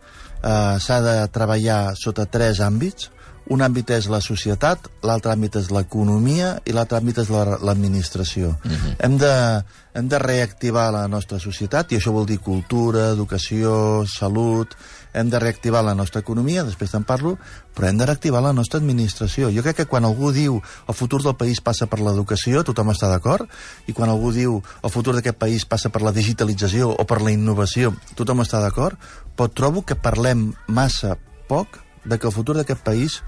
uh, 0.44 0.78
s'ha 0.78 1.00
de 1.02 1.16
treballar 1.34 1.94
sota 1.99 2.26
tres 2.26 2.61
àmbits. 2.61 3.11
Un 3.52 3.61
àmbit 3.61 3.90
és 3.92 4.06
la 4.08 4.23
societat, 4.25 4.87
l'altre 5.04 5.34
àmbit 5.34 5.58
és 5.61 5.66
l'economia 5.68 6.54
i 6.64 6.73
l'altre 6.73 6.96
àmbit 6.96 7.18
és 7.20 7.28
la- 7.28 7.58
l'administració. 7.61 8.54
Mhm. 8.64 8.73
Mm 8.73 8.76
-hmm. 8.76 8.94
hem, 8.99 9.18
de, 9.18 9.64
hem 9.94 10.08
de 10.08 10.18
reactivar 10.18 10.90
la 10.92 11.06
nostra 11.08 11.38
societat, 11.38 11.92
i 11.92 11.96
això 11.96 12.12
vol 12.12 12.26
dir 12.26 12.38
cultura, 12.40 13.11
educació, 13.11 14.04
salut... 14.06 14.75
Hem 15.14 15.30
de 15.30 15.38
reactivar 15.38 15.85
la 15.87 15.94
nostra 15.94 16.21
economia, 16.25 16.64
després 16.66 16.90
te'n 16.90 17.06
parlo, 17.06 17.37
però 17.75 17.88
hem 17.88 18.00
de 18.00 18.09
reactivar 18.09 18.42
la 18.42 18.52
nostra 18.52 18.80
administració. 18.83 19.52
Jo 19.54 19.62
crec 19.62 19.78
que 19.80 19.88
quan 19.90 20.04
algú 20.04 20.33
diu 20.35 20.59
el 20.61 20.99
futur 20.99 21.23
del 21.23 21.37
país 21.38 21.62
passa 21.62 21.87
per 21.87 22.00
l'educació, 22.02 22.64
tothom 22.66 22.90
està 22.90 23.09
d'acord, 23.12 23.47
i 23.87 23.94
quan 23.94 24.11
algú 24.11 24.35
diu 24.35 24.59
el 24.59 24.92
futur 24.92 25.14
d'aquest 25.14 25.38
país 25.38 25.64
passa 25.64 25.92
per 25.94 26.02
la 26.02 26.12
digitalització 26.12 26.90
o 26.90 27.06
per 27.06 27.23
la 27.23 27.33
innovació, 27.33 27.94
tothom 28.18 28.42
està 28.42 28.61
d'acord, 28.61 28.99
però 29.37 29.49
trobo 29.49 29.87
que 29.87 29.94
parlem 29.94 30.50
massa 30.66 31.14
poc 31.49 31.78
de 32.04 32.18
que 32.18 32.26
el 32.26 32.35
futur 32.35 32.59
d'aquest 32.59 32.83
país 32.85 33.23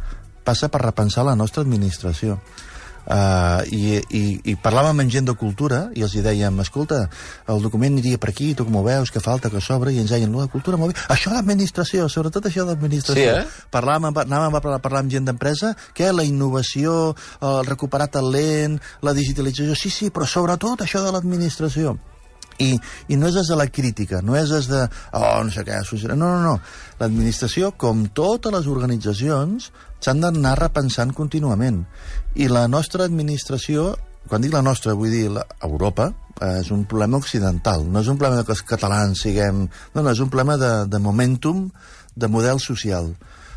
passa 0.47 0.69
per 0.69 0.83
repensar 0.83 1.25
la 1.26 1.37
nostra 1.38 1.62
administració. 1.62 2.40
Uh, 3.06 3.62
i, 3.70 4.00
i, 4.18 4.22
i 4.50 4.54
parlàvem 4.58 5.04
amb 5.04 5.12
gent 5.14 5.28
de 5.28 5.34
cultura 5.38 5.84
i 5.94 6.02
els 6.02 6.16
hi 6.16 6.25
dèiem, 6.25 6.56
escolta, 6.64 7.04
el 7.52 7.62
document 7.62 7.94
aniria 7.94 8.18
per 8.18 8.32
aquí, 8.32 8.48
tu 8.58 8.66
com 8.66 8.80
ho 8.80 8.82
veus, 8.82 9.12
que 9.14 9.22
falta, 9.22 9.50
que 9.52 9.62
sobra, 9.62 9.92
i 9.94 10.00
ens 10.02 10.10
deien, 10.10 10.32
no, 10.32 10.42
la 10.42 10.50
cultura 10.50 10.80
molt 10.80 10.96
bé. 10.96 11.04
Això 11.14 11.30
d'administració, 11.30 12.08
sobretot 12.10 12.50
això 12.50 12.66
d'administració. 12.66 13.36
Sí, 13.36 13.44
eh? 13.44 13.70
Parlàvem, 13.70 14.10
anàvem 14.10 14.58
a 14.58 14.62
parlar, 14.64 14.82
parlar 14.82 15.04
amb 15.04 15.14
gent 15.14 15.30
d'empresa, 15.30 15.76
què? 15.95 16.10
La 16.10 16.26
innovació, 16.26 17.14
el 17.47 17.62
recuperar 17.71 18.10
talent, 18.19 18.80
la 19.06 19.14
digitalització, 19.14 19.78
sí, 19.78 19.95
sí, 19.95 20.10
però 20.10 20.26
sobretot 20.26 20.82
això 20.82 21.06
de 21.06 21.14
l'administració. 21.14 21.95
I, 22.58 22.73
I 23.12 23.16
no 23.21 23.28
és 23.28 23.36
des 23.36 23.50
de 23.52 23.56
la 23.58 23.66
crítica, 23.69 24.23
no 24.25 24.36
és 24.38 24.50
des 24.52 24.69
de, 24.71 24.86
oh, 25.12 25.42
no 25.45 25.52
sé 25.52 25.64
què. 25.66 25.82
No, 26.08 26.16
no, 26.16 26.38
no. 26.40 26.54
L'administració, 27.00 27.75
com 27.76 28.06
totes 28.16 28.54
les 28.54 28.69
organitzacions, 28.73 29.71
s'han 30.06 30.23
d'anar 30.23 30.54
repensant 30.60 31.10
contínuament. 31.16 31.82
I 32.38 32.47
la 32.52 32.66
nostra 32.71 33.08
administració, 33.10 33.90
quan 34.30 34.45
dic 34.45 34.54
la 34.54 34.62
nostra, 34.62 34.95
vull 34.95 35.10
dir 35.10 35.26
la, 35.34 35.42
Europa, 35.66 36.12
eh, 36.38 36.60
és 36.62 36.71
un 36.75 36.84
problema 36.86 37.19
occidental. 37.19 37.86
No 37.90 38.02
és 38.04 38.10
un 38.12 38.21
problema 38.21 38.45
que 38.47 38.54
els 38.54 38.62
catalans 38.66 39.25
siguem... 39.26 39.64
No, 39.95 40.02
no, 40.02 40.12
és 40.12 40.23
un 40.23 40.30
problema 40.30 40.56
de, 40.60 40.73
de 40.90 41.02
momentum, 41.02 41.66
de 42.14 42.30
model 42.30 42.62
social. 42.62 43.10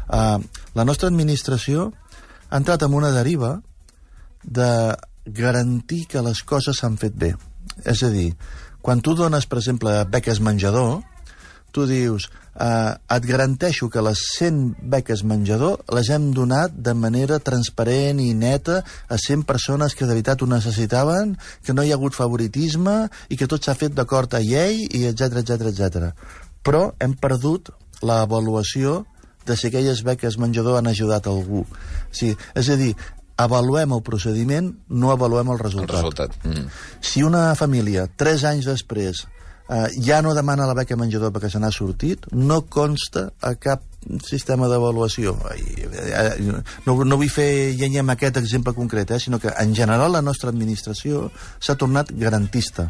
Eh, 0.09 0.37
la 0.75 0.87
nostra 0.89 1.11
administració 1.13 1.91
ha 2.49 2.57
entrat 2.57 2.83
en 2.87 2.97
una 2.97 3.13
deriva 3.13 3.59
de 4.43 4.71
garantir 5.25 6.07
que 6.09 6.25
les 6.25 6.41
coses 6.41 6.81
s'han 6.81 6.97
fet 6.97 7.13
bé. 7.13 7.35
És 7.85 8.01
a 8.03 8.09
dir, 8.09 8.31
quan 8.81 9.03
tu 9.05 9.13
dones, 9.13 9.45
per 9.45 9.59
exemple, 9.61 9.93
beques 10.09 10.41
menjador, 10.41 11.03
tu 11.75 11.85
dius, 11.85 12.31
eh, 12.59 13.15
et 13.15 13.25
garanteixo 13.25 13.89
que 13.89 14.03
les 14.05 14.21
100 14.37 14.77
beques 14.91 15.23
menjador 15.23 15.79
les 15.95 16.09
hem 16.13 16.29
donat 16.35 16.75
de 16.75 16.93
manera 16.93 17.39
transparent 17.39 18.19
i 18.21 18.33
neta 18.37 18.81
a 19.07 19.17
100 19.17 19.45
persones 19.49 19.95
que 19.95 20.05
de 20.05 20.13
veritat 20.13 20.41
ho 20.43 20.49
necessitaven, 20.49 21.37
que 21.63 21.73
no 21.73 21.83
hi 21.83 21.93
ha 21.93 21.97
hagut 21.99 22.17
favoritisme 22.17 23.09
i 23.29 23.37
que 23.39 23.47
tot 23.47 23.63
s'ha 23.63 23.77
fet 23.79 23.95
d'acord 23.95 24.33
a 24.35 24.43
llei, 24.43 24.85
i 24.91 25.05
etc 25.09 25.41
etc 25.43 25.71
etc. 25.71 26.11
Però 26.63 26.91
hem 26.99 27.15
perdut 27.15 27.71
l'avaluació 28.05 29.05
de 29.47 29.55
si 29.57 29.67
aquelles 29.67 30.03
beques 30.05 30.37
menjador 30.37 30.77
han 30.77 30.87
ajudat 30.91 31.27
algú. 31.27 31.65
Sí, 32.11 32.35
és 32.55 32.69
a 32.69 32.77
dir, 32.77 32.93
avaluem 33.39 33.95
el 33.95 34.03
procediment, 34.05 34.69
no 34.89 35.11
avaluem 35.11 35.47
el 35.47 35.57
El 35.57 35.63
resultat. 35.63 35.95
resultat. 35.95 36.35
Mm. 36.43 36.67
Si 37.01 37.23
una 37.23 37.55
família, 37.55 38.07
tres 38.15 38.43
anys 38.43 38.67
després, 38.67 39.25
eh, 39.69 39.87
ja 40.01 40.21
no 40.21 40.33
demana 40.35 40.67
la 40.67 40.75
beca 40.77 40.97
menjador 40.97 41.31
perquè 41.35 41.51
se 41.51 41.61
n'ha 41.61 41.71
sortit, 41.71 42.25
no 42.33 42.61
consta 42.67 43.29
a 43.41 43.53
cap 43.55 43.85
sistema 44.25 44.67
d'avaluació. 44.67 45.37
Eh, 45.53 45.87
No, 46.85 46.95
no 47.03 47.17
vull 47.17 47.29
fer 47.29 47.75
llenya 47.77 48.01
amb 48.01 48.13
aquest 48.15 48.37
exemple 48.37 48.73
concret, 48.73 49.11
eh, 49.11 49.19
sinó 49.19 49.39
que 49.39 49.51
en 49.59 49.75
general 49.75 50.11
la 50.11 50.21
nostra 50.21 50.49
administració 50.49 51.29
s'ha 51.59 51.75
tornat 51.75 52.11
garantista. 52.11 52.89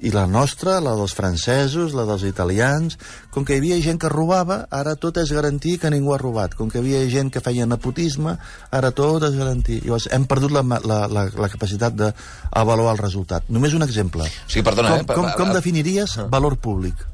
I 0.00 0.10
la 0.14 0.24
nostra, 0.26 0.78
la 0.80 0.94
dels 0.96 1.12
francesos, 1.16 1.92
la 1.96 2.06
dels 2.08 2.24
italians... 2.28 2.96
Com 3.30 3.44
que 3.46 3.54
hi 3.54 3.60
havia 3.60 3.76
gent 3.84 4.00
que 4.02 4.08
robava, 4.10 4.64
ara 4.74 4.96
tot 4.98 5.20
és 5.20 5.30
garantir 5.30 5.76
que 5.78 5.90
ningú 5.92 6.14
ha 6.14 6.18
robat. 6.18 6.56
Com 6.58 6.70
que 6.72 6.80
hi 6.80 6.82
havia 6.82 7.02
gent 7.12 7.28
que 7.30 7.42
feia 7.44 7.66
nepotisme, 7.68 8.34
ara 8.74 8.90
tot 8.96 9.22
és 9.28 9.36
garantir. 9.38 9.82
Llavors, 9.84 10.08
hem 10.10 10.24
perdut 10.30 10.54
la, 10.56 10.64
la, 10.64 10.98
la, 11.06 11.26
la 11.30 11.50
capacitat 11.52 11.94
d'avaluar 12.00 12.96
el 12.96 13.02
resultat. 13.02 13.46
Només 13.52 13.76
un 13.76 13.86
exemple. 13.86 14.26
Sí, 14.50 14.64
perdona, 14.66 14.96
com, 14.96 15.04
eh, 15.04 15.18
com, 15.20 15.30
com 15.38 15.54
definiries 15.54 16.16
valor 16.32 16.56
públic? 16.58 17.04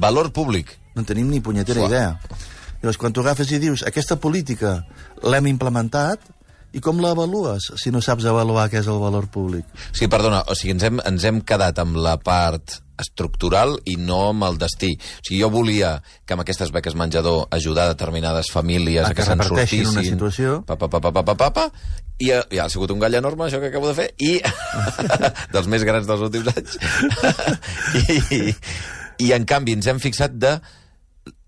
Valor 0.00 0.32
públic. 0.34 0.74
No 0.96 1.04
en 1.04 1.06
tenim 1.12 1.30
ni 1.30 1.38
punyetera 1.44 1.84
Uah. 1.84 1.92
idea. 1.92 2.10
Llavors, 2.80 2.98
quan 2.98 3.12
tu 3.12 3.22
agafes 3.22 3.52
i 3.52 3.60
dius 3.60 3.84
aquesta 3.86 4.16
política 4.16 4.80
l'hem 5.22 5.50
implementat, 5.52 6.24
i 6.72 6.80
com 6.84 7.00
l'avalues 7.02 7.70
si 7.80 7.90
no 7.90 8.02
saps 8.04 8.28
avaluar 8.30 8.68
què 8.70 8.78
és 8.82 8.90
el 8.90 9.00
valor 9.02 9.26
públic? 9.32 9.66
Sí, 9.92 10.06
perdona, 10.10 10.44
o 10.46 10.54
sigui, 10.54 10.76
ens 10.76 10.86
hem, 10.86 11.00
ens 11.06 11.26
hem 11.26 11.40
quedat 11.46 11.80
amb 11.82 11.98
la 11.98 12.16
part 12.22 12.78
estructural 13.00 13.78
i 13.88 13.96
no 13.96 14.20
amb 14.28 14.44
el 14.44 14.58
destí. 14.60 14.92
O 14.94 15.24
sigui, 15.24 15.40
jo 15.40 15.48
volia 15.52 15.94
que 16.26 16.36
amb 16.36 16.44
aquestes 16.44 16.72
beques 16.74 16.96
menjador 16.98 17.46
ajudar 17.56 17.88
determinades 17.90 18.52
famílies 18.52 19.06
A 19.06 19.10
a, 19.10 19.14
que 19.14 19.22
que 19.22 19.28
se'n 19.28 19.42
sortissin. 19.42 19.88
una 19.88 20.04
situació. 20.04 20.60
Pa, 20.68 20.76
pa, 20.76 20.90
pa, 20.92 21.00
pa, 21.00 21.12
pa, 21.12 21.24
pa, 21.24 21.34
pa, 21.34 21.50
pa, 21.56 21.66
i 22.20 22.30
ha, 22.34 22.42
ja 22.52 22.66
ha 22.66 22.72
sigut 22.72 22.92
un 22.92 23.00
gall 23.00 23.16
enorme, 23.16 23.46
això 23.46 23.60
que 23.62 23.70
acabo 23.72 23.88
de 23.88 23.96
fer, 23.96 24.08
i 24.20 24.36
dels 25.54 25.70
més 25.72 25.86
grans 25.88 26.06
dels 26.10 26.26
últims 26.28 26.52
anys. 26.52 26.76
I, 28.36 28.42
I, 29.24 29.32
en 29.36 29.48
canvi, 29.48 29.78
ens 29.78 29.88
hem 29.90 30.00
fixat 30.02 30.36
de 30.36 30.58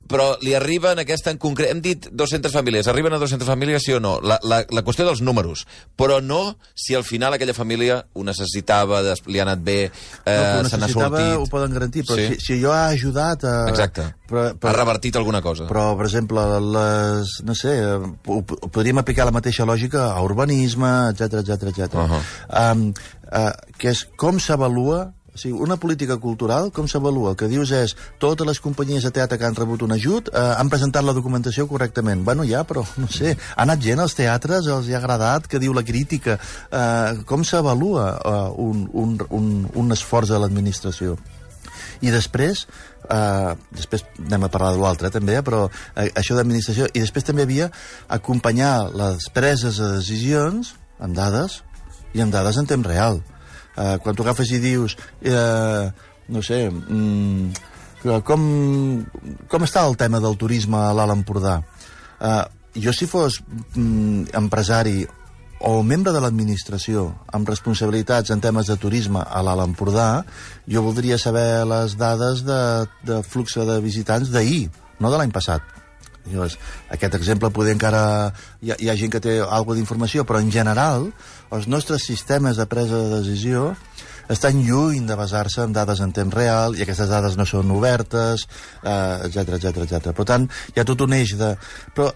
però 0.09 0.33
li 0.43 0.55
arriben 0.55 0.99
aquesta 1.03 1.33
en 1.33 1.39
concret... 1.41 1.71
Hem 1.73 1.81
dit 1.85 2.09
200 2.11 2.53
famílies. 2.53 2.89
Arriben 2.91 3.15
a 3.15 3.21
200 3.21 3.47
famílies, 3.49 3.85
sí 3.87 3.95
o 3.97 4.01
no? 4.03 4.17
La, 4.21 4.39
la, 4.43 4.63
la 4.69 4.83
qüestió 4.85 5.07
dels 5.07 5.23
números. 5.25 5.65
Però 5.97 6.21
no 6.25 6.57
si 6.75 6.97
al 6.99 7.05
final 7.07 7.37
aquella 7.37 7.55
família 7.57 8.01
ho 8.13 8.25
necessitava, 8.27 9.01
li 9.27 9.41
ha 9.41 9.47
anat 9.47 9.63
bé, 9.65 9.79
eh, 9.89 10.35
no, 10.63 10.69
se 10.69 10.81
n'ha 10.81 10.91
sortit... 10.91 11.37
ho 11.39 11.47
poden 11.51 11.73
garantir, 11.73 12.05
però 12.09 12.19
Sí. 12.19 12.35
si, 12.35 12.45
si 12.45 12.59
jo 12.63 12.75
ha 12.75 12.89
ajudat 12.91 13.47
a... 13.49 13.55
Exacte. 13.71 14.11
Però, 14.33 14.51
Ha 14.53 14.75
revertit 14.77 15.17
alguna 15.21 15.43
cosa. 15.45 15.67
Però, 15.69 15.93
per 15.97 16.07
exemple, 16.09 16.45
les, 16.73 17.39
no 17.45 17.57
sé, 17.59 17.75
eh, 17.85 18.37
podríem 18.73 19.01
aplicar 19.03 19.27
la 19.29 19.35
mateixa 19.35 19.67
lògica 19.69 20.11
a 20.13 20.21
urbanisme, 20.25 20.93
etc 21.13 21.43
etc 21.43 21.73
etc. 21.73 21.99
Um, 22.49 22.87
uh, 23.29 23.51
que 23.77 23.93
és 23.93 24.07
com 24.17 24.41
s'avalua 24.41 25.11
o 25.33 25.39
sigui, 25.39 25.55
una 25.65 25.79
política 25.81 26.19
cultural, 26.21 26.69
com 26.77 26.89
s'avalua? 26.89 27.33
El 27.33 27.39
que 27.41 27.49
dius 27.49 27.71
és, 27.73 27.95
totes 28.21 28.47
les 28.47 28.61
companyies 28.61 29.07
de 29.07 29.13
teatre 29.17 29.39
que 29.41 29.47
han 29.49 29.57
rebut 29.57 29.81
un 29.87 29.95
ajut 29.97 30.29
eh, 30.29 30.43
han 30.59 30.69
presentat 30.73 31.07
la 31.07 31.15
documentació 31.17 31.65
correctament. 31.71 32.25
Bueno, 32.27 32.45
ja, 32.45 32.67
però, 32.69 32.85
no 33.01 33.09
sé, 33.09 33.33
ha 33.57 33.63
anat 33.65 33.81
gent 33.81 34.03
als 34.05 34.17
teatres, 34.19 34.69
els 34.69 34.91
hi 34.91 34.97
ha 34.97 35.01
agradat, 35.01 35.49
que 35.49 35.63
diu 35.63 35.73
la 35.73 35.87
crítica. 35.89 36.37
Eh, 36.69 37.23
com 37.29 37.47
s'avalua 37.49 38.09
eh, 38.13 38.35
un, 38.61 38.85
un, 38.93 39.17
un, 39.31 39.49
un 39.73 39.97
esforç 39.97 40.35
de 40.35 40.43
l'administració? 40.43 41.17
I 42.05 42.13
després, 42.13 42.67
eh, 43.09 43.57
després 43.73 44.05
anem 44.27 44.45
a 44.45 44.53
parlar 44.53 44.77
de 44.77 44.85
l'altre 44.85 45.09
eh, 45.09 45.17
també, 45.17 45.41
però 45.41 45.65
eh, 45.97 46.11
això 46.13 46.37
d'administració, 46.37 46.93
i 46.93 47.01
després 47.01 47.25
també 47.25 47.49
havia 47.49 47.73
acompanyar 48.13 48.91
les 48.93 49.33
preses 49.33 49.81
de 49.81 49.95
decisions 49.97 50.75
amb 51.01 51.17
dades 51.17 51.63
i 52.13 52.21
amb 52.21 52.35
dades 52.35 52.61
en 52.61 52.69
temps 52.69 52.85
real. 52.87 53.23
Eh, 53.73 53.97
quan 54.05 54.17
tu 54.17 54.25
agafes 54.25 54.51
i 54.53 54.61
dius 54.61 54.99
eh, 55.25 55.87
no 56.29 56.43
sé, 56.45 56.67
mm, 56.71 57.53
com, 58.27 58.43
com 59.49 59.65
està 59.67 59.87
el 59.87 59.97
tema 60.01 60.21
del 60.21 60.37
turisme 60.41 60.79
a 60.81 60.93
l'Alt 60.97 61.15
Empordà? 61.15 61.61
Uh, 62.23 62.45
jo, 62.79 62.93
si 62.95 63.07
fos 63.11 63.41
mm, 63.75 64.33
empresari 64.39 65.03
o 65.63 65.83
membre 65.87 66.13
de 66.15 66.21
l'administració 66.23 67.05
amb 67.35 67.49
responsabilitats 67.51 68.33
en 68.35 68.43
temes 68.43 68.71
de 68.71 68.77
turisme 68.81 69.23
a 69.23 69.43
l'Alt 69.47 69.67
Empordà, 69.69 70.25
jo 70.67 70.83
voldria 70.83 71.19
saber 71.19 71.63
les 71.69 71.95
dades 71.99 72.43
de, 72.47 72.63
de 73.07 73.21
flux 73.23 73.59
de 73.59 73.79
visitants 73.85 74.33
d'ahir, 74.35 74.67
no 74.99 75.13
de 75.13 75.21
l'any 75.21 75.35
passat. 75.35 75.63
Llavors, 76.31 76.59
aquest 76.95 77.17
exemple 77.19 77.51
poder 77.51 77.75
encara... 77.75 78.33
Hi 78.63 78.73
ha, 78.73 78.79
hi 78.79 78.91
ha 78.91 78.97
gent 78.99 79.13
que 79.15 79.23
té 79.23 79.41
alguna 79.43 79.81
d'informació, 79.81 80.25
però 80.29 80.41
en 80.43 80.53
general 80.55 81.11
els 81.53 81.69
nostres 81.69 82.07
sistemes 82.07 82.61
de 82.61 82.67
presa 82.71 83.01
de 83.01 83.21
decisió 83.21 83.73
estan 84.33 84.63
lluny 84.65 85.07
de 85.07 85.17
basar-se 85.19 85.65
en 85.67 85.73
dades 85.75 86.01
en 86.01 86.13
temps 86.15 86.35
real 86.35 86.77
i 86.79 86.85
aquestes 86.85 87.11
dades 87.11 87.37
no 87.37 87.47
són 87.49 87.71
obertes, 87.75 88.47
etc 88.83 89.57
etc 89.59 89.83
etc. 89.85 90.13
Per 90.17 90.27
tant, 90.29 90.47
hi 90.73 90.81
ha 90.81 90.87
tot 90.89 91.03
un 91.05 91.17
eix 91.19 91.35
de... 91.41 91.55
Però 91.97 92.13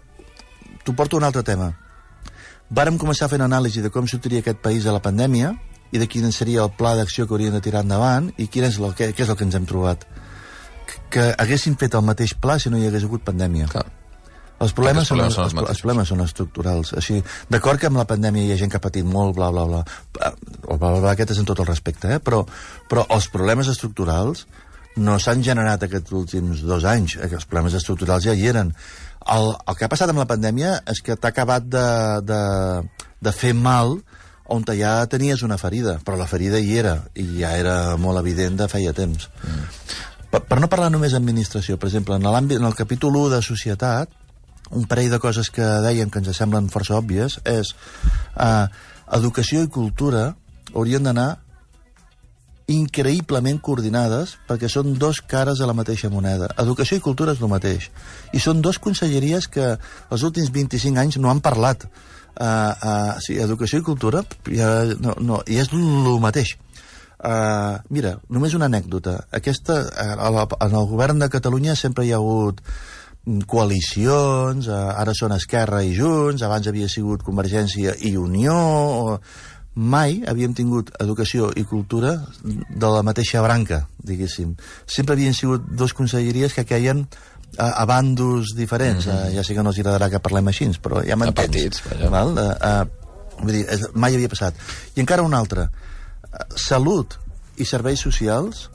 t'ho 0.84 0.94
porto 0.94 1.18
un 1.18 1.26
altre 1.26 1.42
tema. 1.42 1.72
Vàrem 2.70 2.98
començar 2.98 3.28
fent 3.30 3.44
anàlisi 3.44 3.82
de 3.82 3.90
com 3.94 4.06
sortiria 4.10 4.42
aquest 4.42 4.62
país 4.62 4.86
a 4.86 4.94
la 4.94 5.02
pandèmia 5.02 5.52
i 5.94 6.00
de 6.02 6.08
quin 6.10 6.30
seria 6.34 6.64
el 6.64 6.72
pla 6.78 6.96
d'acció 6.98 7.26
que 7.26 7.34
haurien 7.34 7.54
de 7.54 7.62
tirar 7.62 7.84
endavant 7.84 8.32
i 8.38 8.48
quin 8.50 8.66
és 8.66 8.78
el, 8.78 8.88
què, 8.94 9.12
què 9.14 9.26
és 9.26 9.30
el 9.30 9.38
que 9.38 9.46
ens 9.46 9.58
hem 9.58 9.68
trobat. 9.68 10.06
Que, 11.10 11.30
haguessin 11.38 11.76
fet 11.80 11.94
el 11.98 12.04
mateix 12.06 12.34
pla 12.40 12.58
si 12.62 12.72
no 12.72 12.80
hi 12.80 12.88
hagués 12.88 13.06
hagut 13.06 13.24
pandèmia. 13.26 13.68
Clar. 13.72 13.86
Els 14.56 14.72
problemes, 14.72 15.04
els 15.04 15.10
problemes 15.10 15.34
són, 15.36 15.48
són 15.50 15.58
els 15.58 15.64
els, 15.64 15.70
els 15.70 15.80
problemes 15.84 16.10
són 16.12 16.22
estructurals. 16.24 16.92
Així, 16.96 17.18
d'acord 17.52 17.80
que 17.80 17.90
amb 17.90 18.00
la 18.00 18.06
pandèmia 18.08 18.46
hi 18.46 18.54
ha 18.54 18.60
gent 18.60 18.72
que 18.72 18.78
ha 18.80 18.84
patit 18.84 19.04
molt, 19.04 19.34
bla, 19.36 19.50
bla, 19.52 19.66
bla. 19.68 19.82
El 20.22 20.78
bla, 20.78 20.78
bla, 20.78 21.00
bla 21.02 21.12
aquest 21.12 21.34
és 21.34 21.42
en 21.42 21.48
tot 21.48 21.60
el 21.60 21.68
respecte, 21.68 22.14
eh? 22.16 22.22
però, 22.24 22.40
però 22.88 23.04
els 23.12 23.28
problemes 23.32 23.68
estructurals 23.68 24.46
no 24.96 25.18
s'han 25.20 25.44
generat 25.44 25.84
aquests 25.84 26.14
últims 26.16 26.64
dos 26.64 26.86
anys. 26.88 27.18
Els 27.20 27.44
problemes 27.44 27.76
estructurals 27.76 28.24
ja 28.24 28.32
hi 28.32 28.48
eren. 28.48 28.72
El, 29.34 29.50
el 29.52 29.76
que 29.76 29.84
ha 29.84 29.92
passat 29.92 30.08
amb 30.12 30.22
la 30.22 30.28
pandèmia 30.30 30.78
és 30.88 31.02
que 31.04 31.18
t'ha 31.20 31.34
acabat 31.34 31.66
de, 31.68 31.88
de, 32.24 32.40
de 33.28 33.34
fer 33.36 33.52
mal 33.52 33.98
on 34.48 34.62
ja 34.78 35.00
tenies 35.10 35.42
una 35.42 35.58
ferida, 35.58 35.98
però 36.06 36.16
la 36.16 36.28
ferida 36.30 36.58
hi 36.62 36.76
era, 36.78 37.00
i 37.18 37.42
ja 37.42 37.56
era 37.58 37.96
molt 37.98 38.22
evident 38.22 38.56
de 38.56 38.68
feia 38.70 38.92
temps. 38.94 39.28
Mm. 39.42 39.64
Per, 40.36 40.42
per 40.44 40.58
no 40.60 40.68
parlar 40.68 40.90
només 40.92 41.14
d'administració, 41.16 41.78
per 41.80 41.88
exemple, 41.88 42.16
en 42.18 42.26
l'àmbit, 42.28 42.60
en 42.60 42.68
el 42.68 42.76
capítol 42.76 43.14
1 43.16 43.36
de 43.36 43.40
societat, 43.44 44.10
un 44.76 44.84
parell 44.90 45.08
de 45.14 45.20
coses 45.22 45.48
que 45.48 45.64
dèiem 45.84 46.10
que 46.12 46.20
ens 46.20 46.36
semblen 46.36 46.68
força 46.68 46.98
òbvies 46.98 47.38
és 47.48 47.70
eh, 47.72 48.66
educació 49.16 49.62
i 49.64 49.70
cultura 49.72 50.26
haurien 50.74 51.06
d'anar 51.06 51.28
increïblement 52.68 53.62
coordinades 53.62 54.34
perquè 54.48 54.68
són 54.68 54.98
dos 54.98 55.22
cares 55.22 55.62
de 55.62 55.70
la 55.70 55.76
mateixa 55.78 56.10
moneda. 56.12 56.50
Educació 56.60 56.98
i 56.98 57.04
cultura 57.04 57.32
és 57.32 57.40
el 57.40 57.52
mateix. 57.52 57.88
I 58.34 58.42
són 58.42 58.60
dos 58.60 58.82
conselleries 58.82 59.48
que 59.48 59.70
els 59.78 60.26
últims 60.26 60.52
25 60.52 61.00
anys 61.00 61.20
no 61.22 61.30
han 61.30 61.40
parlat. 61.40 61.86
Uh, 62.36 62.44
uh, 62.44 63.12
sí, 63.24 63.38
educació 63.40 63.80
i 63.80 63.86
cultura 63.86 64.20
ja, 64.52 64.68
no, 65.00 65.14
no, 65.24 65.40
i 65.48 65.62
és 65.62 65.70
el 65.72 66.18
mateix. 66.20 66.58
Uh, 67.16 67.80
mira, 67.88 68.18
només 68.28 68.54
una 68.54 68.68
anècdota. 68.68 69.16
Aquesta, 69.32 69.80
uh, 69.88 70.44
en 70.60 70.76
el 70.76 70.86
govern 70.90 71.18
de 71.22 71.30
Catalunya 71.32 71.76
sempre 71.76 72.04
hi 72.04 72.12
ha 72.12 72.20
hagut 72.20 72.60
mm, 72.60 73.46
coalicions, 73.48 74.68
uh, 74.68 74.92
ara 75.00 75.14
són 75.16 75.32
Esquerra 75.32 75.82
i 75.82 75.94
Junts, 75.96 76.44
abans 76.44 76.68
havia 76.68 76.88
sigut 76.92 77.26
Convergència 77.26 77.96
i 78.00 78.16
Unió... 78.20 78.56
O, 78.56 79.20
mai 79.76 80.22
havíem 80.24 80.54
tingut 80.56 80.88
educació 81.04 81.50
i 81.52 81.66
cultura 81.68 82.14
de 82.40 82.88
la 82.88 83.02
mateixa 83.04 83.42
branca, 83.44 83.82
diguéssim. 84.00 84.54
Sempre 84.88 85.12
havien 85.12 85.36
sigut 85.36 85.66
dos 85.68 85.92
conselleries 85.92 86.56
que 86.56 86.64
queien 86.64 87.02
a, 87.58 87.82
a 87.82 87.84
bandos 87.84 88.54
diferents. 88.56 89.06
Mm 89.06 89.12
-hmm. 89.12 89.28
uh, 89.28 89.34
ja 89.36 89.44
sé 89.44 89.54
que 89.54 89.62
no 89.62 89.70
els 89.70 89.78
agradarà 89.78 90.08
que 90.10 90.20
parlem 90.20 90.48
així, 90.48 90.70
però 90.80 91.04
ja 91.04 91.16
m'entens. 91.16 91.82
Val? 92.10 92.32
Uh, 92.32 92.40
uh, 92.40 93.42
vull 93.42 93.52
dir, 93.52 93.66
mai 93.94 94.14
havia 94.14 94.28
passat. 94.28 94.54
I 94.94 95.00
encara 95.00 95.22
una 95.22 95.38
altra. 95.38 95.70
Salut 96.56 97.18
i 97.56 97.66
serveis 97.68 98.02
socials 98.04 98.66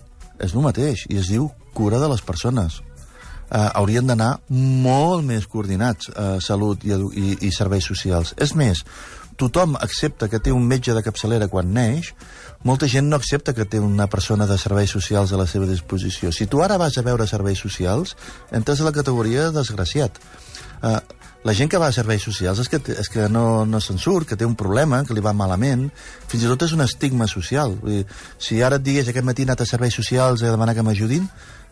és 0.42 0.56
el 0.56 0.64
mateix, 0.66 1.06
i 1.10 1.20
es 1.22 1.30
diu 1.30 1.50
cura 1.78 2.00
de 2.02 2.10
les 2.12 2.24
persones. 2.26 2.82
Uh, 3.52 3.68
haurien 3.76 4.08
d'anar 4.08 4.38
molt 4.50 5.26
més 5.28 5.46
coordinats, 5.52 6.08
uh, 6.14 6.38
salut 6.40 6.86
i, 6.88 6.94
i, 6.96 7.34
i 7.48 7.52
serveis 7.52 7.84
socials. 7.84 8.32
És 8.40 8.56
més, 8.56 8.86
tothom 9.42 9.76
accepta 9.76 10.30
que 10.32 10.40
té 10.40 10.54
un 10.56 10.64
metge 10.70 10.96
de 10.96 11.04
capçalera 11.04 11.50
quan 11.52 11.74
neix, 11.76 12.14
molta 12.64 12.88
gent 12.88 13.10
no 13.10 13.20
accepta 13.20 13.56
que 13.58 13.66
té 13.68 13.82
una 13.84 14.08
persona 14.08 14.48
de 14.48 14.58
serveis 14.62 14.94
socials 14.96 15.34
a 15.34 15.40
la 15.40 15.50
seva 15.52 15.68
disposició. 15.68 16.32
Si 16.32 16.48
tu 16.48 16.64
ara 16.64 16.80
vas 16.80 16.98
a 16.98 17.04
veure 17.04 17.28
serveis 17.28 17.60
socials, 17.60 18.16
entres 18.56 18.80
a 18.80 18.88
la 18.88 18.96
categoria 18.96 19.50
de 19.50 19.58
desgraciat. 19.60 20.22
Uh, 20.82 21.00
la 21.44 21.54
gent 21.58 21.72
que 21.72 21.80
va 21.82 21.88
a 21.90 21.96
serveis 21.96 22.22
socials 22.22 22.60
és 22.62 22.70
que, 22.70 22.78
és 23.02 23.10
que 23.10 23.28
no, 23.30 23.66
no 23.66 23.80
se'n 23.82 23.98
surt, 23.98 24.28
que 24.30 24.38
té 24.38 24.46
un 24.46 24.56
problema, 24.56 25.02
que 25.08 25.16
li 25.18 25.24
va 25.26 25.34
malament, 25.34 25.88
fins 26.30 26.44
i 26.44 26.52
tot 26.52 26.68
és 26.68 26.76
un 26.76 26.86
estigma 26.86 27.28
social. 27.28 27.74
Vull 27.82 28.02
dir, 28.02 28.04
si 28.38 28.62
ara 28.62 28.78
et 28.78 28.86
digués 28.86 29.10
aquest 29.10 29.26
matí 29.26 29.42
he 29.42 29.50
anat 29.50 29.64
a 29.66 29.70
serveis 29.70 29.98
socials 29.98 30.44
a 30.44 30.54
demanar 30.54 30.76
que 30.78 30.86
m'ajudin, 30.86 31.26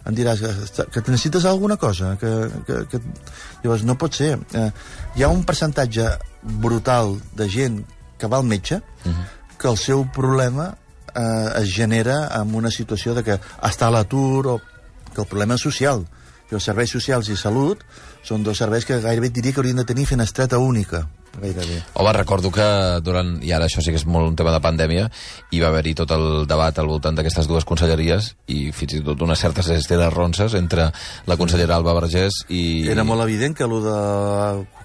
em 0.09 0.15
diràs 0.15 0.41
que, 0.41 0.85
que 0.89 1.03
necessites 1.11 1.45
alguna 1.45 1.77
cosa, 1.77 2.15
que, 2.19 2.33
que, 2.65 2.81
que... 2.89 3.01
Llavors, 3.63 3.83
no 3.85 3.97
pot 3.99 4.15
ser. 4.15 4.37
Eh, 4.57 4.69
hi 5.19 5.25
ha 5.25 5.29
un 5.29 5.43
percentatge 5.45 6.07
brutal 6.63 7.17
de 7.37 7.49
gent 7.51 7.81
que 8.19 8.27
va 8.31 8.39
al 8.39 8.47
metge 8.47 8.79
uh 8.79 9.09
-huh. 9.11 9.25
que 9.57 9.67
el 9.67 9.77
seu 9.77 10.07
problema 10.11 10.75
eh, 11.15 11.61
es 11.61 11.73
genera 11.75 12.29
en 12.41 12.55
una 12.55 12.71
situació 12.71 13.13
de 13.13 13.23
que 13.23 13.39
està 13.61 13.87
a 13.87 13.91
l'atur 13.91 14.47
o 14.47 14.61
que 15.13 15.21
el 15.21 15.27
problema 15.27 15.55
és 15.55 15.61
social. 15.61 16.05
I 16.49 16.57
els 16.57 16.65
serveis 16.65 16.91
socials 16.91 17.29
i 17.29 17.37
salut 17.37 17.83
són 18.25 18.43
dos 18.43 18.57
serveis 18.57 18.85
que 18.85 18.99
gairebé 19.03 19.29
diria 19.33 19.53
que 19.53 19.61
haurien 19.61 19.77
de 19.77 19.85
tenir 19.85 20.07
finestreta 20.09 20.57
única, 20.57 21.03
gairebé. 21.37 21.83
Home, 21.93 22.13
recordo 22.13 22.51
que 22.51 22.65
durant, 23.05 23.35
i 23.45 23.53
ara 23.55 23.69
això 23.69 23.83
sí 23.85 23.93
que 23.93 24.01
és 24.01 24.07
molt 24.09 24.31
un 24.31 24.35
tema 24.39 24.53
de 24.55 24.61
pandèmia, 24.63 25.05
hi 25.51 25.61
va 25.61 25.69
haver-hi 25.69 25.93
tot 26.01 26.11
el 26.15 26.47
debat 26.49 26.81
al 26.81 26.89
voltant 26.89 27.15
d'aquestes 27.17 27.47
dues 27.49 27.67
conselleries 27.69 28.33
i 28.47 28.71
fins 28.75 28.97
i 28.97 29.03
tot 29.05 29.21
unes 29.25 29.39
certes 29.39 29.69
esteres 29.77 30.13
ronces 30.13 30.57
entre 30.57 30.89
la 31.29 31.37
consellera 31.37 31.77
Alba 31.77 31.95
Vergés 32.01 32.43
i... 32.49 32.89
Era 32.89 33.05
molt 33.07 33.23
evident 33.27 33.55
que 33.55 33.67
allò 33.67 33.81
de 33.85 33.99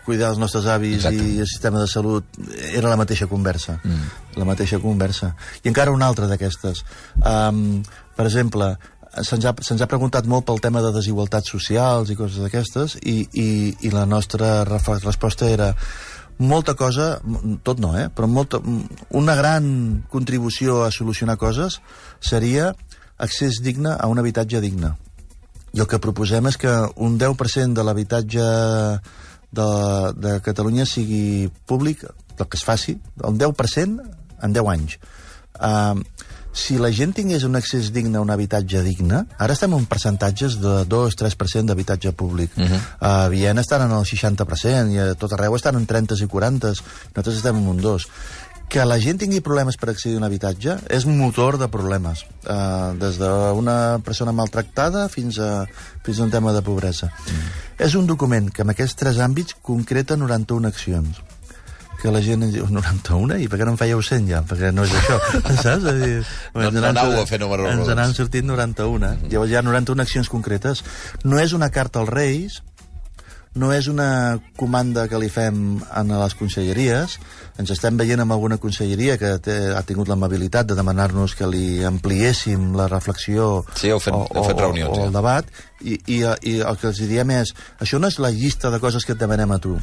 cuidar 0.04 0.34
els 0.34 0.38
nostres 0.38 0.66
avis 0.68 1.00
Exacte. 1.00 1.24
i 1.24 1.40
el 1.40 1.48
sistema 1.48 1.80
de 1.80 1.88
salut 1.88 2.38
era 2.74 2.90
la 2.92 3.00
mateixa 3.00 3.26
conversa. 3.26 3.78
Mm. 3.82 4.08
La 4.36 4.44
mateixa 4.44 4.78
conversa. 4.82 5.32
I 5.62 5.70
encara 5.72 5.94
una 5.94 6.10
altra 6.10 6.28
d'aquestes. 6.28 6.84
Um, 7.24 7.80
per 8.14 8.28
exemple, 8.28 8.74
se'ns 9.22 9.44
ha, 9.46 9.54
se 9.60 9.76
ha 9.78 9.90
preguntat 9.90 10.26
molt 10.26 10.46
pel 10.48 10.60
tema 10.62 10.82
de 10.82 10.90
desigualtats 10.94 11.52
socials 11.54 12.10
i 12.10 12.16
coses 12.18 12.42
d'aquestes 12.42 12.96
i, 13.02 13.22
i, 13.32 13.48
i 13.86 13.92
la 13.94 14.04
nostra 14.06 14.64
resposta 14.64 15.48
era 15.50 15.74
molta 16.38 16.74
cosa, 16.74 17.20
tot 17.62 17.78
no, 17.78 17.92
eh? 17.98 18.08
però 18.10 18.26
molta, 18.26 18.58
una 19.14 19.36
gran 19.38 20.02
contribució 20.10 20.82
a 20.82 20.90
solucionar 20.90 21.36
coses 21.38 21.78
seria 22.18 22.72
accés 23.18 23.60
digne 23.62 23.94
a 23.94 24.08
un 24.10 24.18
habitatge 24.18 24.60
digne. 24.60 24.94
I 25.74 25.82
el 25.82 25.90
que 25.90 26.02
proposem 26.02 26.46
és 26.50 26.58
que 26.58 26.72
un 27.02 27.18
10% 27.18 27.74
de 27.74 27.84
l'habitatge 27.86 28.44
de, 29.54 29.68
de 30.18 30.34
Catalunya 30.42 30.86
sigui 30.86 31.50
públic, 31.66 32.04
el 32.38 32.46
que 32.46 32.58
es 32.58 32.66
faci, 32.66 32.98
un 33.22 33.38
10% 33.38 34.02
en 34.42 34.54
10 34.54 34.70
anys. 34.74 34.98
Uh, 35.54 36.02
si 36.54 36.78
la 36.78 36.92
gent 36.94 37.12
tingués 37.16 37.44
un 37.44 37.58
accés 37.58 37.90
digne 37.92 38.16
a 38.16 38.22
un 38.22 38.30
habitatge 38.30 38.80
digne, 38.86 39.24
ara 39.42 39.56
estem 39.56 39.74
en 39.74 39.84
percentatges 39.90 40.60
de 40.62 40.76
2-3% 40.88 41.66
d'habitatge 41.68 42.12
públic. 42.12 42.56
Uh 42.56 42.64
-huh. 42.64 42.80
A 43.00 43.28
Viena 43.28 43.60
estan 43.60 43.82
en 43.82 43.90
el 43.90 44.04
60% 44.04 44.92
i 44.92 44.98
a 44.98 45.14
tot 45.14 45.32
arreu 45.32 45.56
estan 45.56 45.74
en 45.76 45.86
30 45.86 46.14
i 46.22 46.26
40. 46.26 46.68
Nosaltres 46.68 47.36
estem 47.36 47.56
en 47.56 47.66
un 47.68 47.80
2 47.80 48.06
que 48.68 48.84
la 48.84 48.98
gent 48.98 49.20
tingui 49.20 49.40
problemes 49.40 49.76
per 49.76 49.90
accedir 49.90 50.16
a 50.16 50.18
un 50.18 50.24
habitatge 50.24 50.78
és 50.90 51.04
motor 51.06 51.58
de 51.58 51.68
problemes, 51.68 52.24
uh, 52.48 52.96
des 52.98 53.18
d'una 53.18 54.00
persona 54.04 54.32
maltractada 54.32 55.08
fins 55.08 55.38
a, 55.38 55.66
fins 56.02 56.18
a 56.18 56.24
un 56.24 56.30
tema 56.30 56.52
de 56.52 56.62
pobresa. 56.62 57.06
Mm. 57.06 57.84
És 57.86 57.94
un 57.94 58.06
document 58.06 58.50
que 58.50 58.62
en 58.62 58.70
aquests 58.70 58.96
tres 58.96 59.18
àmbits 59.18 59.54
concreta 59.60 60.16
91 60.16 60.66
accions 60.66 61.20
que 62.04 62.12
la 62.12 62.20
gent 62.20 62.44
diu 62.52 62.66
91 62.68 63.38
i 63.40 63.48
per 63.48 63.56
què 63.62 63.64
no 63.64 63.72
en 63.72 63.80
fèieu 63.80 64.02
100 64.04 64.28
ja? 64.28 64.42
Perquè 64.44 64.68
no 64.76 64.84
és 64.84 64.92
això, 64.92 65.16
saps? 65.64 65.88
És 65.88 65.98
dir, 66.02 66.12
No- 66.52 66.68
ens 66.68 66.84
anàveu 66.92 67.22
a 67.22 67.26
fer 67.30 67.40
números 67.40 67.72
Ens 67.72 67.88
n'han 67.96 68.12
sortit 68.12 68.44
91. 68.44 68.98
Mm 69.00 69.16
-hmm. 69.24 69.32
Llavors 69.32 69.50
hi 69.50 69.56
ha 69.56 69.62
91 69.64 70.02
accions 70.04 70.28
concretes. 70.28 70.84
No 71.24 71.38
és 71.40 71.52
una 71.56 71.70
carta 71.70 72.00
als 72.00 72.10
Reis, 72.12 72.62
no 73.54 73.72
és 73.72 73.86
una 73.86 74.40
comanda 74.58 75.06
que 75.08 75.18
li 75.18 75.28
fem 75.30 75.80
a 75.90 76.02
les 76.02 76.34
conselleries. 76.34 77.18
Ens 77.56 77.70
estem 77.70 77.96
veient 77.96 78.20
amb 78.20 78.32
alguna 78.32 78.56
conselleria 78.58 79.16
que 79.16 79.38
té, 79.38 79.54
ha 79.76 79.82
tingut 79.86 80.08
l'amabilitat 80.08 80.66
de 80.66 80.74
demanar-nos 80.74 81.36
que 81.38 81.46
li 81.46 81.84
ampliéssim 81.84 82.74
la 82.74 82.88
reflexió 82.88 83.64
Sí, 83.78 83.88
heu 83.94 84.00
fet- 84.00 84.12
heu 84.34 84.44
fet 84.44 84.58
reunions, 84.58 84.98
o, 84.98 85.02
o 85.02 85.06
el 85.06 85.12
debat, 85.12 85.44
i, 85.80 85.94
i, 86.06 86.24
i 86.50 86.60
el 86.60 86.76
que 86.76 86.88
els 86.88 86.98
diem 86.98 87.30
és 87.30 87.54
això 87.78 88.00
no 88.00 88.08
és 88.08 88.18
la 88.18 88.30
llista 88.32 88.70
de 88.70 88.80
coses 88.80 89.04
que 89.06 89.12
et 89.12 89.18
demanem 89.18 89.52
a 89.52 89.58
tu. 89.58 89.78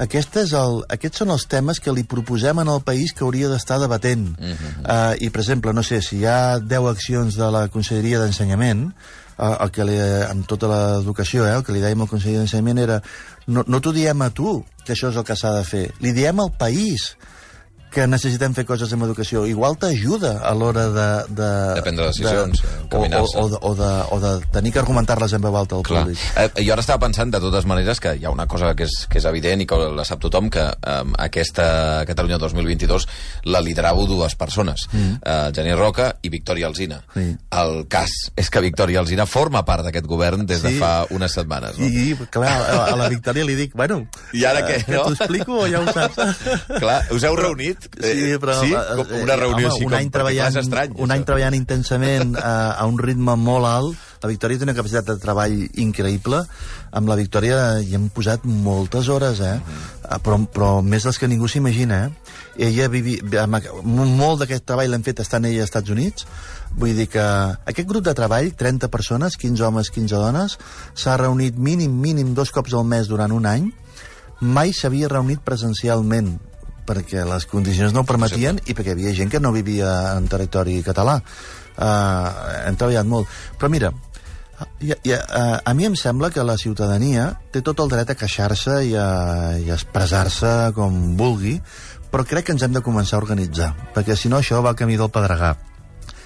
Aquest 0.00 0.36
és 0.40 0.52
el, 0.56 0.80
aquests 0.92 1.22
són 1.22 1.30
els 1.34 1.44
temes 1.50 1.80
que 1.80 1.92
li 1.92 2.04
proposem 2.08 2.58
en 2.62 2.70
el 2.72 2.80
país 2.86 3.12
que 3.12 3.24
hauria 3.26 3.48
d'estar 3.48 3.78
debatent. 3.78 4.28
Uh 4.38 4.52
-huh. 4.52 4.72
uh, 4.82 5.14
I, 5.20 5.30
per 5.30 5.40
exemple, 5.40 5.72
no 5.72 5.82
sé, 5.82 6.00
si 6.02 6.16
hi 6.16 6.26
ha 6.26 6.58
10 6.58 6.88
accions 6.88 7.36
de 7.36 7.50
la 7.50 7.68
Conselleria 7.68 8.18
d'Ensenyament, 8.18 8.92
uh, 9.38 9.56
el 9.60 9.70
que 9.70 9.84
li, 9.84 9.98
amb 10.30 10.46
tota 10.46 10.66
l'educació, 10.68 11.46
eh, 11.46 11.54
el 11.56 11.64
que 11.64 11.72
li 11.72 11.80
dèiem 11.80 12.00
al 12.00 12.08
Conseller 12.08 12.38
d'Ensenyament 12.38 12.78
era 12.78 13.02
no, 13.46 13.64
no 13.66 13.80
t'ho 13.80 13.92
diem 13.92 14.22
a 14.22 14.30
tu, 14.30 14.64
que 14.84 14.92
això 14.92 15.10
és 15.10 15.16
el 15.16 15.24
que 15.24 15.36
s'ha 15.36 15.52
de 15.58 15.64
fer, 15.64 15.90
li 16.00 16.12
diem 16.12 16.40
al 16.40 16.52
país 16.52 17.16
que 17.92 18.06
necessitem 18.08 18.54
fer 18.56 18.64
coses 18.68 18.92
amb 18.96 19.04
educació. 19.06 19.44
Igual 19.48 19.76
t'ajuda 19.80 20.38
a 20.48 20.52
l'hora 20.56 20.86
de, 20.94 21.06
de... 21.28 21.50
De 21.78 21.82
prendre 21.84 22.06
decisions, 22.08 22.62
de, 22.62 22.96
o, 22.96 23.02
o, 23.02 23.24
o, 23.44 23.48
de, 23.52 23.58
o, 23.60 23.72
de, 23.78 23.90
o 24.16 24.18
de 24.22 24.32
tenir 24.54 24.72
que 24.72 24.80
argumentar-les 24.82 25.34
en 25.36 25.44
veu 25.44 25.56
alta 25.60 25.76
al 25.78 25.84
Clar. 25.86 26.04
públic. 26.06 26.22
Eh, 26.40 26.64
jo 26.64 26.72
ara 26.74 26.82
estava 26.84 27.02
pensant, 27.04 27.30
de 27.32 27.40
totes 27.42 27.66
maneres, 27.68 28.00
que 28.02 28.14
hi 28.16 28.24
ha 28.24 28.32
una 28.32 28.46
cosa 28.50 28.72
que 28.78 28.86
és, 28.88 28.96
que 29.12 29.20
és 29.20 29.26
evident 29.28 29.62
i 29.62 29.68
que 29.68 29.78
la 29.92 30.06
sap 30.08 30.22
tothom, 30.24 30.48
que 30.52 30.64
eh, 30.64 30.98
aquesta 31.26 31.66
Catalunya 32.08 32.40
2022 32.42 33.06
la 33.52 33.60
liderau 33.64 34.04
dues 34.08 34.34
persones, 34.40 34.86
mm. 34.92 35.20
eh, 35.22 35.50
Genís 35.54 35.76
Roca 35.78 36.08
i 36.24 36.32
Victòria 36.32 36.70
Alzina. 36.70 37.02
Sí. 37.14 37.28
El 37.62 37.84
cas 37.92 38.12
és 38.40 38.48
que 38.52 38.64
Victòria 38.64 39.02
Alzina 39.02 39.26
forma 39.28 39.64
part 39.68 39.84
d'aquest 39.86 40.08
govern 40.08 40.46
des 40.48 40.62
de 40.64 40.72
Sí. 40.72 40.78
fa 40.80 41.04
unes 41.12 41.34
setmanes. 41.36 41.76
No? 41.78 41.86
I, 41.86 42.16
clar, 42.32 42.48
a, 42.48 42.84
a 42.92 42.96
la 42.96 43.08
Victòria 43.12 43.44
li 43.44 43.54
dic, 43.58 43.74
bueno... 43.76 44.02
I 44.32 44.46
ara 44.48 44.62
què, 44.64 44.78
eh, 44.80 44.84
Que 44.86 44.96
no? 44.96 45.02
t'ho 45.10 45.16
explico 45.18 45.58
o 45.64 45.68
ja 45.68 45.82
ho 45.82 45.92
saps? 45.92 46.46
Clar, 46.78 46.98
us 47.12 47.26
heu 47.28 47.36
reunit? 47.36 47.81
Sí, 47.82 48.38
però... 48.40 48.54
Sí? 48.60 48.72
eh, 48.72 48.96
Com 49.02 49.24
una 49.24 49.36
reunió 49.36 49.66
home, 49.66 49.74
així, 49.74 49.84
un 49.86 49.90
com 49.92 49.98
any 49.98 50.10
treballant, 50.14 50.56
estrany. 50.62 50.94
un 50.96 51.10
any 51.10 51.20
això. 51.22 51.28
treballant 51.32 51.56
intensament 51.58 52.36
a, 52.38 52.54
a 52.78 52.86
un 52.88 52.98
ritme 52.98 53.34
molt 53.36 53.68
alt. 53.68 54.08
La 54.22 54.30
Victòria 54.30 54.60
té 54.60 54.66
una 54.68 54.74
capacitat 54.76 55.08
de 55.08 55.16
treball 55.18 55.56
increïble. 55.82 56.44
Amb 56.94 57.10
la 57.10 57.16
Victòria 57.18 57.58
hi 57.82 57.96
hem 57.98 58.06
posat 58.14 58.44
moltes 58.46 59.08
hores, 59.10 59.40
eh? 59.42 59.56
Mm-hmm. 59.58 60.22
Però, 60.22 60.38
però 60.54 60.70
més 60.86 61.06
les 61.08 61.18
que 61.18 61.28
ningú 61.30 61.50
s'imagina, 61.50 62.04
eh? 62.06 62.38
Ella 62.68 62.88
vivi... 62.92 63.18
amb 63.40 63.58
Molt 63.82 64.44
d'aquest 64.44 64.66
treball 64.68 64.92
l'hem 64.92 65.02
fet 65.02 65.24
estant 65.24 65.48
ella 65.48 65.64
als 65.64 65.72
Estats 65.72 65.90
Units. 65.90 66.28
Vull 66.78 66.94
dir 66.96 67.08
que 67.12 67.24
aquest 67.68 67.88
grup 67.88 68.06
de 68.06 68.14
treball, 68.16 68.52
30 68.56 68.88
persones, 68.92 69.36
15 69.40 69.66
homes, 69.66 69.90
15 69.90 70.22
dones, 70.22 70.56
s'ha 70.94 71.18
reunit 71.20 71.58
mínim, 71.58 71.92
mínim 72.00 72.32
dos 72.38 72.54
cops 72.54 72.78
al 72.78 72.86
mes 72.88 73.10
durant 73.10 73.34
un 73.34 73.48
any. 73.48 73.68
Mai 74.40 74.72
s'havia 74.76 75.10
reunit 75.10 75.42
presencialment 75.44 76.36
perquè 76.86 77.24
les 77.28 77.46
condicions 77.50 77.94
no 77.94 78.02
ho 78.02 78.08
permetien 78.08 78.60
i 78.66 78.74
perquè 78.74 78.92
hi 78.92 78.96
havia 78.96 79.16
gent 79.16 79.32
que 79.32 79.40
no 79.40 79.54
vivia 79.54 80.16
en 80.16 80.28
territori 80.30 80.80
català. 80.86 81.20
Uh, 81.72 82.66
hem 82.66 82.76
treballat 82.76 83.08
molt. 83.08 83.30
Però 83.58 83.70
mira, 83.72 83.92
i, 84.80 84.92
i, 84.92 85.14
uh, 85.14 85.58
a 85.64 85.74
mi 85.74 85.88
em 85.88 85.96
sembla 85.98 86.30
que 86.30 86.44
la 86.44 86.58
ciutadania 86.60 87.30
té 87.52 87.62
tot 87.64 87.80
el 87.82 87.90
dret 87.92 88.12
a 88.12 88.18
queixar-se 88.18 88.82
i 88.90 88.94
a, 88.98 89.08
i 89.58 89.70
a 89.70 89.78
expressar-se 89.78 90.72
com 90.76 91.16
vulgui, 91.18 91.58
però 92.12 92.26
crec 92.28 92.48
que 92.48 92.56
ens 92.56 92.62
hem 92.66 92.74
de 92.76 92.84
començar 92.84 93.18
a 93.18 93.24
organitzar, 93.24 93.72
perquè 93.94 94.16
si 94.18 94.28
no 94.28 94.38
això 94.42 94.60
va 94.62 94.74
al 94.74 94.78
camí 94.78 94.98
del 95.00 95.10
pedregar. 95.12 95.56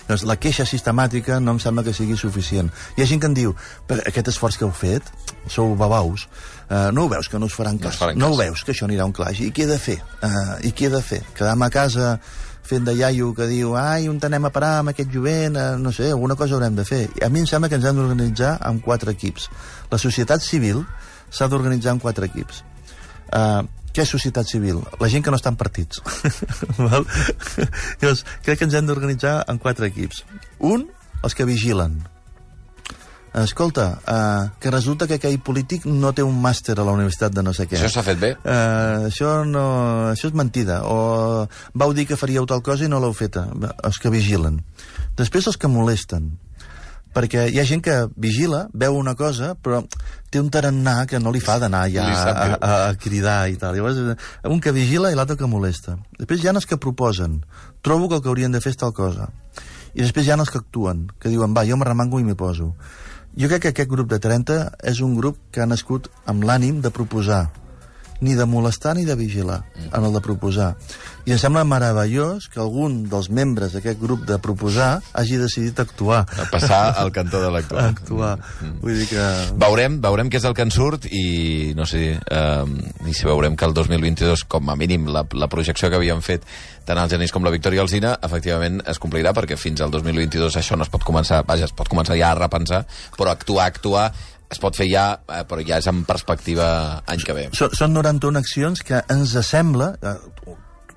Llavors, 0.07 0.23
la 0.27 0.37
queixa 0.39 0.67
sistemàtica 0.67 1.41
no 1.43 1.57
em 1.57 1.61
sembla 1.63 1.83
que 1.87 1.95
sigui 1.95 2.15
suficient. 2.19 2.69
Hi 2.95 3.03
ha 3.03 3.09
gent 3.11 3.23
que 3.23 3.31
em 3.31 3.35
diu, 3.35 3.55
aquest 3.97 4.31
esforç 4.31 4.59
que 4.59 4.67
heu 4.67 4.75
fet, 4.75 5.07
sou 5.51 5.75
babaus, 5.79 6.29
uh, 6.71 6.91
no 6.93 7.05
ho 7.07 7.09
veus 7.09 7.29
que 7.29 7.39
no 7.39 7.47
us 7.47 7.55
faran 7.55 7.77
No 7.81 7.89
cas? 7.89 7.97
faran 8.01 8.19
no 8.19 8.31
cas. 8.31 8.35
ho 8.35 8.41
veus 8.43 8.65
que 8.65 8.73
això 8.73 8.87
anirà 8.89 9.05
un 9.07 9.13
claix? 9.17 9.41
I 9.41 9.53
què 9.53 9.65
he 9.65 9.71
de 9.71 9.79
fer? 9.79 9.99
Uh, 10.23 10.57
I 10.67 10.73
què 10.73 10.87
he 10.89 10.93
de 10.93 11.03
fer? 11.03 11.23
Quedar-me 11.37 11.67
a 11.67 11.71
casa 11.71 12.19
fent 12.67 12.83
de 12.85 12.95
iaio 12.99 13.29
que 13.35 13.47
diu 13.47 13.77
ai, 13.79 14.09
on 14.11 14.19
anem 14.27 14.49
a 14.49 14.51
parar 14.51 14.81
amb 14.81 14.91
aquest 14.91 15.13
jovent, 15.15 15.55
uh, 15.55 15.77
no 15.79 15.93
sé, 15.95 16.09
alguna 16.11 16.35
cosa 16.35 16.57
haurem 16.57 16.75
de 16.75 16.85
fer. 16.85 17.05
I 17.21 17.25
a 17.25 17.29
mi 17.31 17.41
em 17.45 17.47
sembla 17.47 17.69
que 17.71 17.77
ens 17.79 17.85
hem 17.87 17.95
d'organitzar 18.01 18.57
amb 18.67 18.83
quatre 18.83 19.13
equips. 19.15 19.47
La 19.93 19.99
societat 20.03 20.43
civil 20.43 20.83
s'ha 21.31 21.47
d'organitzar 21.49 21.93
en 21.95 22.01
quatre 22.03 22.27
equips. 22.27 22.65
Uh, 23.31 23.63
què 23.95 24.03
és 24.05 24.11
societat 24.13 24.47
civil? 24.51 24.83
La 25.01 25.09
gent 25.09 25.23
que 25.25 25.31
no 25.31 25.39
està 25.39 25.49
en 25.55 25.57
partits. 25.57 26.03
Val? 26.83 27.07
Llavors, 28.03 28.25
crec 28.45 28.59
que 28.59 28.67
ens 28.69 28.75
hem 28.77 28.87
d'organitzar 28.91 29.39
en 29.49 29.59
quatre 29.63 29.87
equips. 29.89 30.25
Un, 30.59 30.85
els 31.23 31.35
que 31.39 31.47
vigilen. 31.49 31.97
Escolta, 33.37 33.99
uh, 34.09 34.49
que 34.59 34.71
resulta 34.71 35.05
que 35.05 35.19
aquell 35.19 35.37
polític 35.45 35.85
no 35.85 36.15
té 36.17 36.25
un 36.25 36.39
màster 36.41 36.73
a 36.79 36.85
la 36.87 36.95
universitat 36.97 37.35
de 37.37 37.43
no 37.45 37.53
sé 37.53 37.67
què. 37.69 37.77
Això 37.77 37.91
s'ha 37.93 38.05
fet 38.07 38.17
bé? 38.23 38.31
Uh, 38.41 39.11
això, 39.11 39.43
no, 39.45 39.67
això 40.15 40.31
és 40.31 40.39
mentida. 40.41 40.79
O 40.89 41.45
vau 41.77 41.93
dir 41.93 42.07
que 42.09 42.17
faríeu 42.17 42.49
tal 42.49 42.65
cosa 42.65 42.87
i 42.87 42.89
no 42.89 43.03
l'heu 43.03 43.13
feta. 43.13 43.45
Els 43.85 44.01
que 44.01 44.13
vigilen. 44.15 44.63
Després 45.21 45.51
els 45.53 45.61
que 45.61 45.69
molesten. 45.69 46.33
Perquè 47.17 47.47
hi 47.53 47.61
ha 47.61 47.69
gent 47.69 47.85
que 47.85 47.95
vigila, 48.17 48.67
veu 48.73 48.97
una 48.97 49.15
cosa, 49.17 49.55
però 49.57 49.83
té 50.33 50.41
un 50.41 50.49
tarannà 50.53 51.03
que 51.09 51.21
no 51.21 51.33
li 51.33 51.41
fa 51.41 51.59
d'anar 51.61 51.87
ja 51.93 52.09
a, 52.09 52.33
a, 52.33 52.75
a 52.89 52.91
cridar 53.01 53.39
i 53.53 53.61
tal. 53.61 53.77
Llavors, 53.77 54.01
eh, 54.01 54.49
un 54.49 54.61
que 54.65 54.73
vigila 54.77 55.13
i 55.13 55.17
l'altre 55.17 55.37
que 55.41 55.49
molesta. 55.49 55.99
Després 56.17 56.41
hi 56.41 56.49
ha 56.49 56.57
els 56.57 56.69
que 56.69 56.81
proposen. 56.81 57.43
Trobo 57.85 58.09
que 58.09 58.17
el 58.17 58.25
que 58.25 58.33
haurien 58.33 58.57
de 58.57 58.65
fer 58.65 58.73
és 58.73 58.81
tal 58.81 58.97
cosa. 58.97 59.29
I 59.93 60.05
després 60.05 60.25
hi 60.25 60.33
ha 60.33 60.41
els 60.41 60.53
que 60.53 60.61
actuen, 60.61 61.07
que 61.21 61.33
diuen, 61.33 61.57
va, 61.57 61.65
jo 61.69 61.77
m'arremango 61.77 62.21
i 62.21 62.25
m'hi 62.25 62.37
poso. 62.37 62.75
Jo 63.37 63.51
crec 63.53 63.67
que 63.67 63.71
aquest 63.75 63.91
grup 63.93 64.09
de 64.09 64.17
30 64.17 64.55
és 64.91 65.03
un 65.05 65.17
grup 65.17 65.37
que 65.53 65.61
ha 65.61 65.69
nascut 65.69 66.07
amb 66.33 66.47
l'ànim 66.49 66.79
de 66.81 66.89
proposar, 66.89 67.43
ni 68.21 68.35
de 68.35 68.47
molestar 68.47 68.95
ni 68.97 69.05
de 69.05 69.17
vigilar, 69.17 69.65
en 69.93 70.05
el 70.05 70.13
de 70.13 70.23
proposar. 70.25 70.75
I 71.27 71.35
em 71.35 71.41
sembla 71.43 71.65
meravellós 71.67 72.47
que 72.53 72.61
algun 72.63 73.01
dels 73.11 73.27
membres 73.35 73.73
d'aquest 73.75 73.99
grup 73.99 74.23
de 74.29 74.39
proposar 74.39 75.01
hagi 75.13 75.41
decidit 75.41 75.81
actuar. 75.83 76.23
A 76.23 76.47
passar 76.53 76.95
al 77.01 77.11
cantó 77.11 77.41
de 77.43 77.51
l'actual. 77.51 77.91
Actuar. 77.97 78.37
Vull 78.83 79.01
dir 79.01 79.09
que... 79.11 79.25
Veurem, 79.59 79.99
veurem 80.05 80.31
què 80.31 80.39
és 80.39 80.47
el 80.47 80.55
que 80.55 80.63
en 80.63 80.71
surt 80.71 81.09
i 81.11 81.75
no 81.75 81.89
sé, 81.89 82.05
eh, 82.15 83.11
i 83.11 83.17
si 83.17 83.27
veurem 83.27 83.59
que 83.59 83.67
el 83.67 83.75
2022, 83.75 84.47
com 84.47 84.71
a 84.71 84.79
mínim, 84.79 85.11
la, 85.11 85.27
la 85.35 85.51
projecció 85.51 85.91
que 85.91 85.99
havíem 85.99 86.23
fet 86.23 86.47
tant 86.87 87.01
el 87.03 87.11
Genís 87.11 87.35
com 87.35 87.43
la 87.43 87.51
Victòria 87.51 87.83
Alzina, 87.83 88.15
efectivament 88.23 88.79
es 88.87 89.03
complirà 89.03 89.33
perquè 89.35 89.59
fins 89.59 89.83
al 89.83 89.91
2022 89.91 90.61
això 90.61 90.79
no 90.79 90.87
es 90.87 90.93
pot 90.93 91.03
començar, 91.03 91.43
vaja, 91.49 91.67
es 91.67 91.75
pot 91.75 91.91
començar 91.91 92.15
ja 92.15 92.31
a 92.31 92.39
repensar, 92.39 92.85
però 93.19 93.35
actuar, 93.35 93.67
actuar 93.67 94.07
es 94.51 94.61
pot 94.63 94.77
fer 94.79 94.87
ja, 94.91 95.07
eh, 95.29 95.43
però 95.49 95.65
ja 95.67 95.79
és 95.83 95.87
en 95.91 96.05
perspectiva 96.07 97.03
any 97.07 97.25
que 97.27 97.35
ve. 97.35 97.49
Són, 97.53 97.73
són 97.75 97.93
91 97.97 98.39
accions 98.39 98.83
que 98.87 99.03
ens 99.11 99.35
sembla... 99.47 99.95
Eh, 100.03 100.15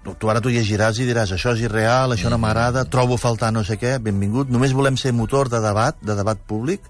tu, 0.03 0.13
tu 0.15 0.29
ara 0.31 0.39
t'ho 0.39 0.49
llegiràs 0.53 0.99
i 1.01 1.05
diràs 1.09 1.33
això 1.35 1.51
és 1.57 1.65
irreal, 1.65 2.13
això 2.15 2.29
no 2.31 2.37
m'agrada, 2.39 2.85
trobo 2.87 3.17
a 3.17 3.21
faltar 3.21 3.49
no 3.51 3.65
sé 3.67 3.75
què, 3.77 3.97
benvingut. 3.99 4.49
Només 4.49 4.71
volem 4.73 4.95
ser 4.97 5.11
motor 5.11 5.49
de 5.51 5.59
debat, 5.59 5.97
de 6.01 6.15
debat 6.15 6.39
públic. 6.47 6.81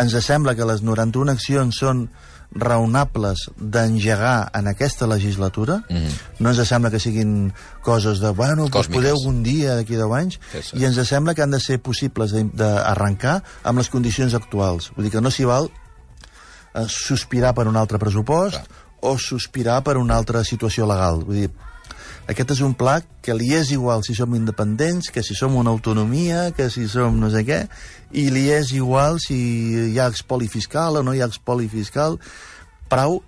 Ens 0.00 0.16
sembla 0.26 0.56
que 0.58 0.66
les 0.66 0.82
91 0.82 1.30
accions 1.30 1.78
són 1.78 2.08
raonables 2.52 3.44
d'engegar 3.56 4.50
en 4.58 4.66
aquesta 4.66 5.06
legislatura. 5.06 5.84
Mhm. 5.88 6.10
No 6.40 6.50
ens 6.50 6.66
sembla 6.68 6.90
que 6.90 6.98
siguin 6.98 7.52
coses 7.82 8.18
de, 8.18 8.30
bueno, 8.30 8.64
doncs 8.66 8.88
Còsmiques. 8.88 8.96
podeu 8.96 9.16
un 9.30 9.42
dia 9.44 9.76
d'aquí 9.76 9.94
10 9.94 10.12
anys, 10.18 10.40
Sí, 10.52 10.62
sí. 10.62 10.78
i 10.78 10.84
ens 10.84 10.98
sembla 11.08 11.34
que 11.34 11.42
han 11.42 11.50
de 11.52 11.60
ser 11.60 11.78
possibles 11.80 12.32
d'arrencar 12.32 13.42
amb 13.62 13.78
les 13.78 13.88
condicions 13.88 14.34
actuals. 14.34 14.90
Vull 14.96 15.04
dir 15.04 15.12
que 15.12 15.20
no 15.20 15.30
s'hi 15.30 15.44
val 15.44 15.70
eh, 16.74 16.86
sospirar 16.88 17.54
per 17.56 17.66
un 17.68 17.76
altre 17.76 17.98
pressupost 17.98 18.60
Clar. 18.60 18.86
o 19.02 19.16
sospirar 19.18 19.80
per 19.86 19.96
una 19.96 20.16
altra 20.16 20.44
situació 20.44 20.86
legal. 20.88 21.24
Vull 21.24 21.44
dir, 21.44 21.50
aquest 22.30 22.52
és 22.54 22.60
un 22.62 22.76
pla 22.78 23.00
que 23.24 23.34
li 23.34 23.48
és 23.56 23.72
igual 23.74 24.04
si 24.06 24.14
som 24.14 24.34
independents, 24.36 25.10
que 25.10 25.24
si 25.26 25.34
som 25.34 25.56
una 25.58 25.72
autonomia, 25.74 26.50
que 26.54 26.68
si 26.70 26.86
som 26.88 27.18
no 27.18 27.30
sé 27.32 27.42
què, 27.48 27.64
i 28.12 28.28
li 28.30 28.48
és 28.54 28.70
igual 28.76 29.18
si 29.22 29.40
hi 29.90 29.98
ha 29.98 30.06
expoli 30.10 30.46
fiscal 30.48 31.00
o 31.00 31.02
no 31.02 31.14
hi 31.14 31.24
ha 31.24 31.30
expoli 31.30 31.66
fiscal. 31.72 32.20
Prou, 32.90 33.20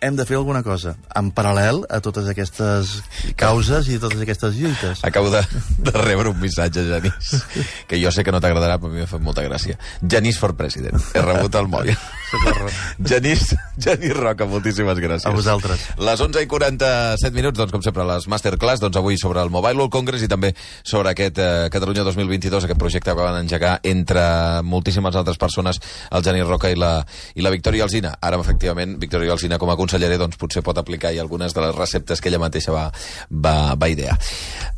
hem 0.00 0.16
de 0.16 0.24
fer 0.28 0.36
alguna 0.36 0.62
cosa, 0.64 0.94
en 1.16 1.28
paral·lel 1.36 1.82
a 1.88 2.00
totes 2.04 2.28
aquestes 2.28 2.94
causes 3.40 3.88
i 3.88 3.98
totes 4.00 4.20
aquestes 4.24 4.56
lluites. 4.56 5.04
Acabo 5.08 5.32
de, 5.32 5.42
de 5.78 5.96
rebre 5.96 6.32
un 6.32 6.40
missatge, 6.40 6.84
Genís, 6.88 7.44
que 7.88 8.00
jo 8.00 8.12
sé 8.12 8.24
que 8.24 8.32
no 8.32 8.40
t'agradarà, 8.44 8.80
però 8.80 8.92
a 8.92 8.96
mi 8.96 9.04
m'ha 9.04 9.10
fet 9.10 9.24
molta 9.24 9.44
gràcia. 9.46 9.80
Genís 10.00 10.40
for 10.40 10.56
president. 10.56 11.00
He 11.14 11.24
rebut 11.24 11.56
el 11.60 11.68
mòbil. 11.68 11.96
Genís, 13.10 13.54
Genís 13.80 14.14
Roca, 14.16 14.46
moltíssimes 14.48 14.98
gràcies. 15.02 15.26
A 15.28 15.34
vosaltres. 15.34 15.82
Les 16.00 16.20
11 16.20 16.44
i 16.44 16.48
47 16.50 17.34
minuts, 17.36 17.58
doncs, 17.58 17.72
com 17.74 17.84
sempre, 17.84 18.06
les 18.08 18.26
Masterclass, 18.30 18.82
doncs 18.82 18.98
avui 19.00 19.18
sobre 19.20 19.42
el 19.42 19.52
Mobile 19.52 19.78
World 19.78 19.92
Congress 19.94 20.24
i 20.24 20.30
també 20.30 20.52
sobre 20.82 21.12
aquest 21.12 21.40
eh, 21.42 21.68
Catalunya 21.72 22.04
2022, 22.06 22.66
aquest 22.68 22.80
projecte 22.80 23.14
que 23.14 23.18
van 23.20 23.40
engegar 23.42 23.78
entre 23.86 24.24
moltíssimes 24.66 25.16
altres 25.18 25.40
persones, 25.40 25.80
el 26.10 26.26
Genís 26.26 26.48
Roca 26.48 26.70
i 26.72 26.78
la, 26.78 26.98
i 27.34 27.46
la 27.46 27.54
Victòria 27.54 27.86
Alzina. 27.86 28.14
Ara, 28.20 28.40
efectivament, 28.40 28.96
Victòria 29.02 29.34
Alzina 29.36 29.60
com 29.60 29.72
a 29.72 29.78
consellerer, 29.80 30.20
doncs, 30.20 30.38
potser 30.40 30.64
pot 30.66 30.78
aplicar 30.78 31.12
algunes 31.20 31.54
de 31.56 31.64
les 31.64 31.76
receptes 31.76 32.20
que 32.20 32.30
ella 32.30 32.42
mateixa 32.42 32.74
va, 32.74 32.88
va, 33.30 33.74
va 33.74 33.90
idear. 33.90 34.16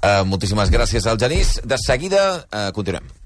Uh, 0.02 0.22
moltíssimes 0.28 0.72
gràcies 0.72 1.06
al 1.06 1.20
Genís. 1.20 1.58
De 1.64 1.78
seguida, 1.80 2.22
uh, 2.48 2.70
continuem. 2.74 3.21